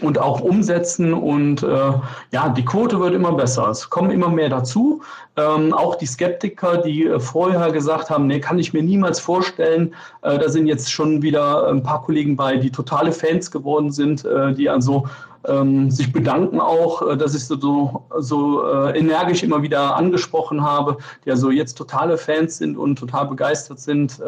[0.00, 1.14] und auch umsetzen.
[1.14, 1.92] Und äh,
[2.32, 3.68] ja, die Quote wird immer besser.
[3.68, 5.02] Es kommen immer mehr dazu.
[5.36, 9.94] Ähm, auch die Skeptiker, die äh, vorher gesagt haben, nee, kann ich mir niemals vorstellen.
[10.22, 14.24] Äh, da sind jetzt schon wieder ein paar Kollegen bei, die totale Fans geworden sind,
[14.24, 15.06] äh, die also
[15.46, 20.98] ähm, sich bedanken auch, äh, dass ich so, so äh, energisch immer wieder angesprochen habe,
[21.24, 24.20] die also jetzt totale Fans sind und total begeistert sind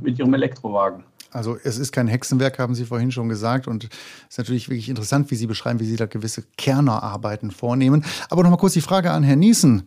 [0.00, 1.04] mit ihrem Elektrowagen.
[1.36, 3.68] Also es ist kein Hexenwerk, haben Sie vorhin schon gesagt.
[3.68, 3.90] Und es
[4.30, 8.04] ist natürlich wirklich interessant, wie Sie beschreiben, wie Sie da gewisse Kernerarbeiten vornehmen.
[8.30, 9.82] Aber nochmal kurz die Frage an Herrn Niesen.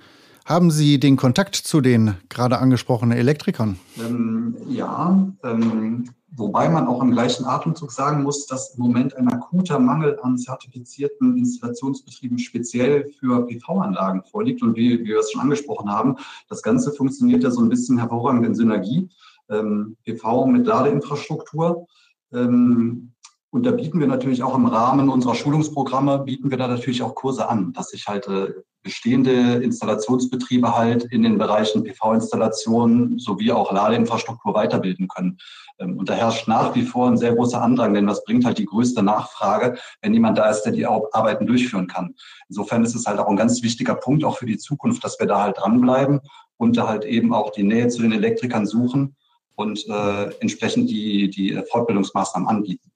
[0.45, 3.77] Haben Sie den Kontakt zu den gerade angesprochenen Elektrikern?
[3.99, 9.27] Ähm, ja, ähm, wobei man auch im gleichen Atemzug sagen muss, dass im Moment ein
[9.27, 14.63] akuter Mangel an zertifizierten Installationsbetrieben speziell für PV-Anlagen vorliegt.
[14.63, 16.15] Und wie, wie wir es schon angesprochen haben,
[16.47, 19.09] das Ganze funktioniert ja so ein bisschen hervorragend in Synergie
[19.49, 21.87] ähm, PV mit Ladeinfrastruktur.
[22.33, 23.13] Ähm,
[23.51, 27.15] Und da bieten wir natürlich auch im Rahmen unserer Schulungsprogramme, bieten wir da natürlich auch
[27.15, 33.71] Kurse an, dass sich halt äh, bestehende Installationsbetriebe halt in den Bereichen PV-Installation sowie auch
[33.71, 35.39] Ladeinfrastruktur weiterbilden können.
[35.79, 38.59] Ähm, und da herrscht nach wie vor ein sehr großer Andrang, denn das bringt halt
[38.59, 42.13] die größte Nachfrage, wenn jemand da ist, der die Arbeiten durchführen kann.
[42.49, 45.25] Insofern ist es halt auch ein ganz wichtiger Punkt, auch für die Zukunft, dass wir
[45.25, 46.21] da halt dranbleiben
[46.57, 49.15] und da halt eben auch die Nähe zu den Elektrikern suchen
[49.59, 52.89] und äh, entsprechend die, die Fortbildungsmaßnahmen anbieten.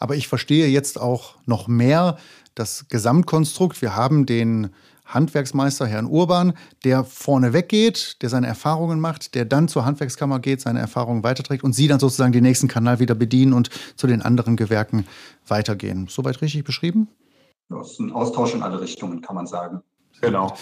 [0.00, 2.18] Aber ich verstehe jetzt auch noch mehr
[2.56, 3.80] das Gesamtkonstrukt.
[3.80, 4.70] Wir haben den
[5.04, 10.60] Handwerksmeister Herrn Urban, der vorne weggeht, der seine Erfahrungen macht, der dann zur Handwerkskammer geht,
[10.60, 14.22] seine Erfahrungen weiterträgt und Sie dann sozusagen den nächsten Kanal wieder bedienen und zu den
[14.22, 15.06] anderen Gewerken
[15.46, 16.08] weitergehen.
[16.08, 17.06] Soweit richtig beschrieben?
[17.68, 19.82] Das ist ein Austausch in alle Richtungen, kann man sagen.
[20.20, 20.56] Genau.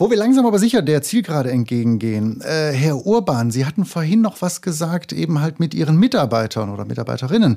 [0.00, 2.40] Wo wir langsam aber sicher der Zielgerade entgegengehen.
[2.42, 6.84] Äh, Herr Urban, Sie hatten vorhin noch was gesagt, eben halt mit Ihren Mitarbeitern oder
[6.84, 7.56] Mitarbeiterinnen.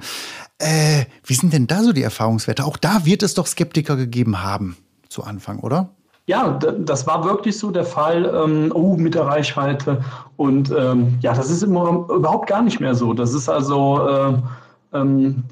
[0.58, 2.66] Äh, wie sind denn da so die Erfahrungswerte?
[2.66, 4.76] Auch da wird es doch Skeptiker gegeben haben
[5.08, 5.89] zu Anfang, oder?
[6.26, 8.26] Ja, das war wirklich so der Fall.
[8.26, 10.04] Ähm, oh, mit der Reichweite.
[10.36, 13.14] Und ähm, ja, das ist immer, überhaupt gar nicht mehr so.
[13.14, 14.34] Das ist also äh,
[14.98, 15.44] ähm,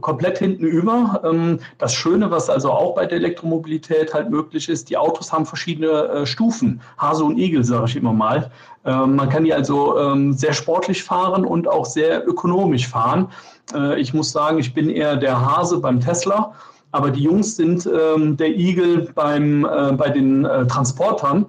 [0.00, 1.22] komplett hinten über.
[1.24, 5.46] Ähm, das Schöne, was also auch bei der Elektromobilität halt möglich ist, die Autos haben
[5.46, 8.50] verschiedene äh, Stufen, Hase und Igel, sage ich immer mal.
[8.84, 13.28] Ähm, man kann die also ähm, sehr sportlich fahren und auch sehr ökonomisch fahren.
[13.74, 16.52] Äh, ich muss sagen, ich bin eher der Hase beim Tesla.
[16.92, 21.44] Aber die Jungs sind der Igel beim, äh, bei den Transportern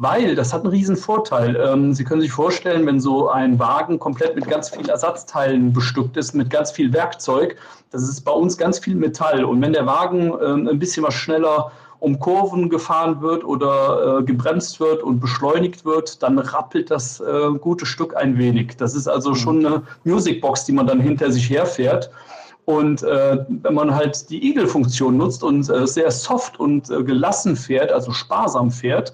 [0.00, 1.56] weil das hat einen riesen Vorteil.
[1.56, 6.16] Ähm, Sie können sich vorstellen, wenn so ein Wagen komplett mit ganz vielen Ersatzteilen bestückt
[6.16, 7.56] ist, mit ganz viel Werkzeug,
[7.90, 9.44] das ist bei uns ganz viel Metall.
[9.44, 14.22] Und wenn der Wagen ähm, ein bisschen was schneller um Kurven gefahren wird oder äh,
[14.22, 18.76] gebremst wird und beschleunigt wird, dann rappelt das äh, gute Stück ein wenig.
[18.76, 22.08] Das ist also schon eine Musicbox, die man dann hinter sich herfährt.
[22.66, 27.56] Und äh, wenn man halt die Igel-Funktion nutzt und äh, sehr soft und äh, gelassen
[27.56, 29.12] fährt, also sparsam fährt,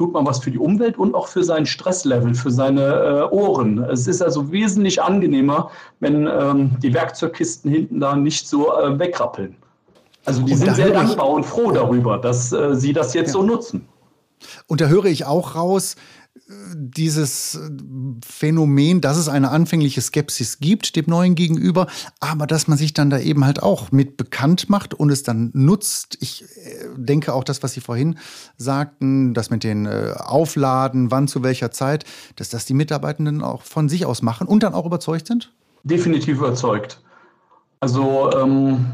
[0.00, 3.84] tut man was für die Umwelt und auch für sein Stresslevel, für seine äh, Ohren.
[3.84, 5.70] Es ist also wesentlich angenehmer,
[6.00, 9.56] wenn ähm, die Werkzeugkisten hinten da nicht so äh, wegrappeln.
[10.24, 13.32] Also die und sind sehr dankbar und froh darüber, dass äh, sie das jetzt ja.
[13.34, 13.88] so nutzen.
[14.68, 15.96] Und da höre ich auch raus,
[16.74, 17.60] dieses
[18.24, 21.86] Phänomen, dass es eine anfängliche Skepsis gibt dem Neuen gegenüber,
[22.18, 25.50] aber dass man sich dann da eben halt auch mit bekannt macht und es dann
[25.54, 26.18] nutzt.
[26.20, 28.18] Ich äh, denke auch das, was Sie vorhin
[28.56, 32.04] sagten, das mit den äh, Aufladen, wann zu welcher Zeit,
[32.36, 35.52] dass das die Mitarbeitenden auch von sich aus machen und dann auch überzeugt sind?
[35.84, 37.00] Definitiv überzeugt.
[37.80, 38.86] Also ähm,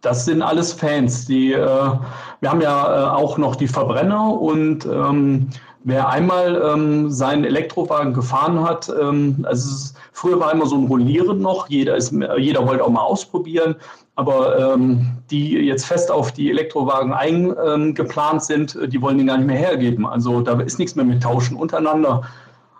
[0.00, 1.26] das sind alles Fans.
[1.26, 5.48] Die, äh, wir haben ja äh, auch noch die Verbrenner und ähm,
[5.84, 10.86] Wer einmal ähm, seinen Elektrowagen gefahren hat, ähm, also ist, früher war immer so ein
[10.86, 13.74] Rollieren noch, jeder, ist, jeder wollte auch mal ausprobieren,
[14.14, 19.46] aber ähm, die jetzt fest auf die Elektrowagen eingeplant sind, die wollen den gar nicht
[19.46, 20.06] mehr hergeben.
[20.06, 22.22] Also da ist nichts mehr mit Tauschen untereinander.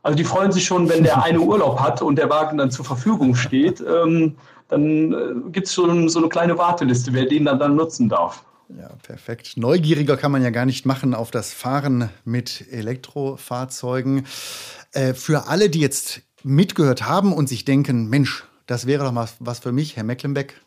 [0.02, 2.84] Also die freuen sich schon, wenn der eine Urlaub hat und der Wagen dann zur
[2.84, 4.36] Verfügung steht, ähm,
[4.68, 8.44] dann äh, gibt es schon so eine kleine Warteliste, wer den dann, dann nutzen darf.
[8.78, 9.56] Ja, perfekt.
[9.56, 14.26] Neugieriger kann man ja gar nicht machen auf das Fahren mit Elektrofahrzeugen.
[14.92, 19.28] Äh, für alle, die jetzt mitgehört haben und sich denken, Mensch, das wäre doch mal
[19.40, 20.60] was für mich, Herr Mecklenbeck,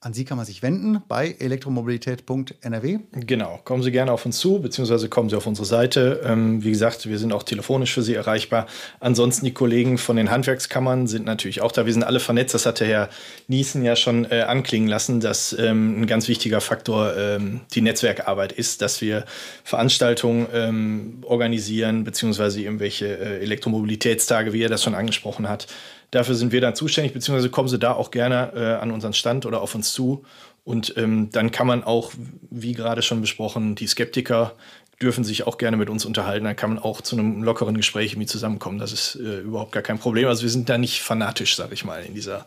[0.00, 2.98] an Sie kann man sich wenden bei elektromobilität.nrw.
[3.12, 6.20] Genau, kommen Sie gerne auf uns zu, beziehungsweise kommen Sie auf unsere Seite.
[6.24, 8.68] Ähm, wie gesagt, wir sind auch telefonisch für Sie erreichbar.
[9.00, 11.84] Ansonsten die Kollegen von den Handwerkskammern sind natürlich auch da.
[11.84, 12.54] Wir sind alle vernetzt.
[12.54, 13.08] Das hatte Herr
[13.48, 18.52] Niesen ja schon äh, anklingen lassen, dass ähm, ein ganz wichtiger Faktor ähm, die Netzwerkarbeit
[18.52, 19.24] ist, dass wir
[19.64, 25.66] Veranstaltungen ähm, organisieren, beziehungsweise irgendwelche äh, Elektromobilitätstage, wie er das schon angesprochen hat
[26.10, 29.44] Dafür sind wir dann zuständig, beziehungsweise kommen Sie da auch gerne äh, an unseren Stand
[29.44, 30.24] oder auf uns zu.
[30.64, 32.12] Und ähm, dann kann man auch,
[32.50, 34.54] wie gerade schon besprochen, die Skeptiker
[35.00, 36.44] dürfen sich auch gerne mit uns unterhalten.
[36.44, 38.78] Dann kann man auch zu einem lockeren Gespräch irgendwie zusammenkommen.
[38.78, 40.28] Das ist äh, überhaupt gar kein Problem.
[40.28, 42.44] Also wir sind da nicht fanatisch, sage ich mal, in dieser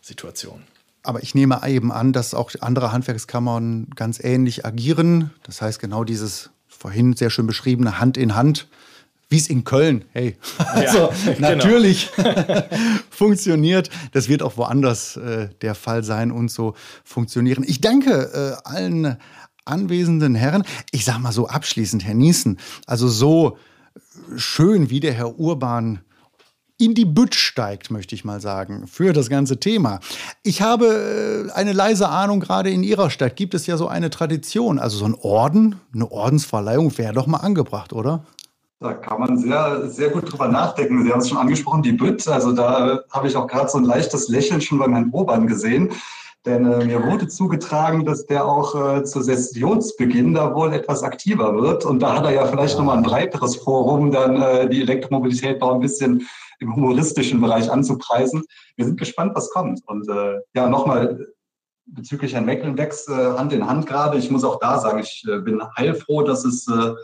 [0.00, 0.62] Situation.
[1.02, 5.30] Aber ich nehme eben an, dass auch andere Handwerkskammern ganz ähnlich agieren.
[5.42, 8.68] Das heißt, genau dieses vorhin sehr schön beschriebene Hand in Hand
[9.32, 11.48] wie es in Köln, hey, also ja, genau.
[11.48, 12.10] natürlich
[13.10, 13.90] funktioniert.
[14.12, 17.64] Das wird auch woanders äh, der Fall sein und so funktionieren.
[17.66, 19.16] Ich danke äh, allen
[19.64, 20.64] anwesenden Herren.
[20.90, 23.56] Ich sage mal so abschließend, Herr Niesen, also so
[24.36, 26.00] schön wie der Herr Urban
[26.78, 30.00] in die Bütt steigt, möchte ich mal sagen, für das ganze Thema.
[30.42, 34.10] Ich habe äh, eine leise Ahnung, gerade in Ihrer Stadt gibt es ja so eine
[34.10, 38.26] Tradition, also so ein Orden, eine Ordensverleihung wäre doch mal angebracht, oder?
[38.82, 41.04] Da kann man sehr, sehr gut drüber nachdenken.
[41.04, 42.26] Sie haben es schon angesprochen, die BÜT.
[42.26, 45.92] Also da habe ich auch gerade so ein leichtes Lächeln schon beim Herrn Obern gesehen.
[46.44, 51.54] Denn äh, mir wurde zugetragen, dass der auch äh, zu Sessionsbeginn da wohl etwas aktiver
[51.54, 51.84] wird.
[51.84, 55.74] Und da hat er ja vielleicht nochmal ein breiteres Forum, dann äh, die Elektromobilität noch
[55.74, 56.26] ein bisschen
[56.58, 58.42] im humoristischen Bereich anzupreisen.
[58.74, 59.80] Wir sind gespannt, was kommt.
[59.86, 61.28] Und äh, ja, nochmal
[61.86, 64.18] bezüglich Herrn Mecklenbecks äh, Hand in Hand gerade.
[64.18, 66.94] Ich muss auch da sagen, ich äh, bin heilfroh, dass es äh,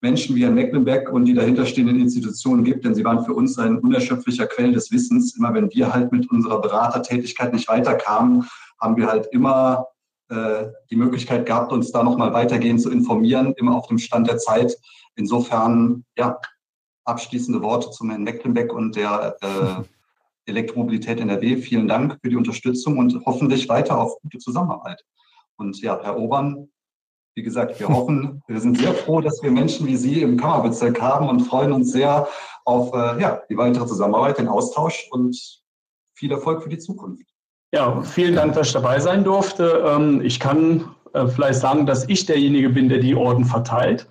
[0.00, 3.78] Menschen wie Herrn Mecklenbeck und die dahinterstehenden Institutionen gibt, denn sie waren für uns ein
[3.78, 5.36] unerschöpflicher Quell des Wissens.
[5.36, 8.48] Immer wenn wir halt mit unserer Beratertätigkeit nicht weiterkamen,
[8.80, 9.86] haben wir halt immer
[10.28, 14.38] äh, die Möglichkeit gehabt, uns da nochmal weitergehend zu informieren, immer auf dem Stand der
[14.38, 14.74] Zeit.
[15.16, 16.38] Insofern, ja,
[17.04, 19.82] abschließende Worte zum Herrn Mecklenbeck und der äh,
[20.50, 21.56] Elektromobilität NRW.
[21.56, 25.04] Vielen Dank für die Unterstützung und hoffentlich weiter auf gute Zusammenarbeit.
[25.56, 26.68] Und ja, Herr Obern,
[27.40, 31.00] wie gesagt, wir hoffen, wir sind sehr froh, dass wir Menschen wie Sie im Kammerbezirk
[31.00, 32.28] haben und freuen uns sehr
[32.66, 35.34] auf äh, ja, die weitere Zusammenarbeit, den Austausch und
[36.12, 37.24] viel Erfolg für die Zukunft.
[37.72, 39.82] Ja, vielen Dank, dass ich dabei sein durfte.
[39.86, 40.84] Ähm, ich kann
[41.14, 44.06] äh, vielleicht sagen, dass ich derjenige bin, der die Orden verteilt.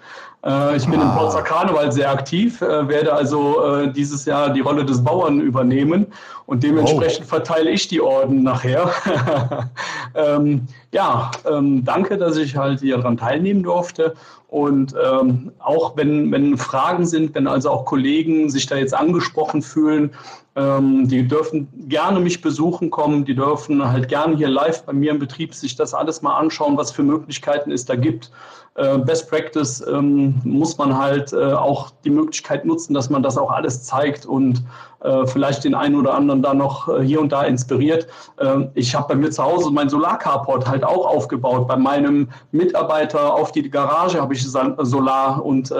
[0.46, 1.04] Äh, ich bin ah.
[1.04, 6.08] im Potsdamer Karneval sehr aktiv, äh, werde also dieses Jahr die Rolle des Bauern übernehmen
[6.46, 7.30] und dementsprechend oh.
[7.30, 8.90] verteile ich die Orden nachher.
[10.16, 14.16] ähm, ja, ähm, danke, dass ich halt hier daran teilnehmen durfte.
[14.48, 19.62] Und ähm, auch wenn, wenn Fragen sind, wenn also auch Kollegen sich da jetzt angesprochen
[19.62, 20.10] fühlen,
[20.56, 25.12] ähm, die dürfen gerne mich besuchen kommen, die dürfen halt gerne hier live bei mir
[25.12, 28.32] im Betrieb sich das alles mal anschauen, was für Möglichkeiten es da gibt.
[28.74, 33.38] Äh, Best Practice ähm, muss man halt äh, auch die Möglichkeit nutzen, dass man das
[33.38, 34.64] auch alles zeigt und
[35.02, 38.08] äh, vielleicht den einen oder anderen da noch äh, hier und da inspiriert.
[38.40, 41.68] Ähm, ich habe bei mir zu Hause mein Solarcarport halt auch aufgebaut.
[41.68, 45.76] Bei meinem Mitarbeiter auf die Garage habe ich Solar und äh,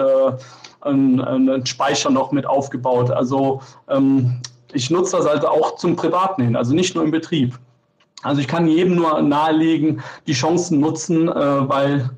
[0.82, 3.10] einen Speicher noch mit aufgebaut.
[3.10, 4.40] Also ähm,
[4.72, 7.58] ich nutze das also auch zum Privaten hin, also nicht nur im Betrieb.
[8.22, 12.10] Also ich kann jedem nur nahelegen, die Chancen nutzen, äh, weil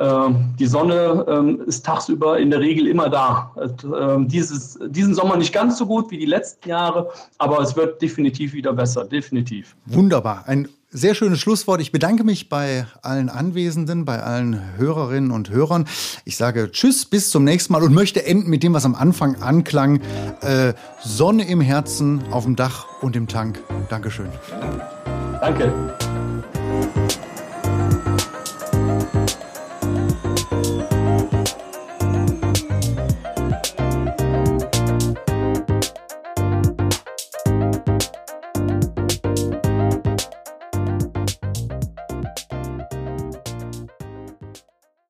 [0.00, 3.54] die Sonne äh, ist tagsüber in der Regel immer da.
[3.84, 8.00] Ähm, dieses, diesen Sommer nicht ganz so gut wie die letzten Jahre, aber es wird
[8.00, 9.76] definitiv wieder besser, definitiv.
[9.84, 10.44] Wunderbar.
[10.46, 11.80] Ein sehr schönes Schlusswort.
[11.80, 15.86] Ich bedanke mich bei allen Anwesenden, bei allen Hörerinnen und Hörern.
[16.24, 19.40] Ich sage Tschüss, bis zum nächsten Mal und möchte enden mit dem, was am Anfang
[19.42, 20.00] anklang.
[20.40, 23.60] Äh, Sonne im Herzen, auf dem Dach und im Tank.
[23.88, 24.28] Dankeschön.
[25.40, 25.72] Danke.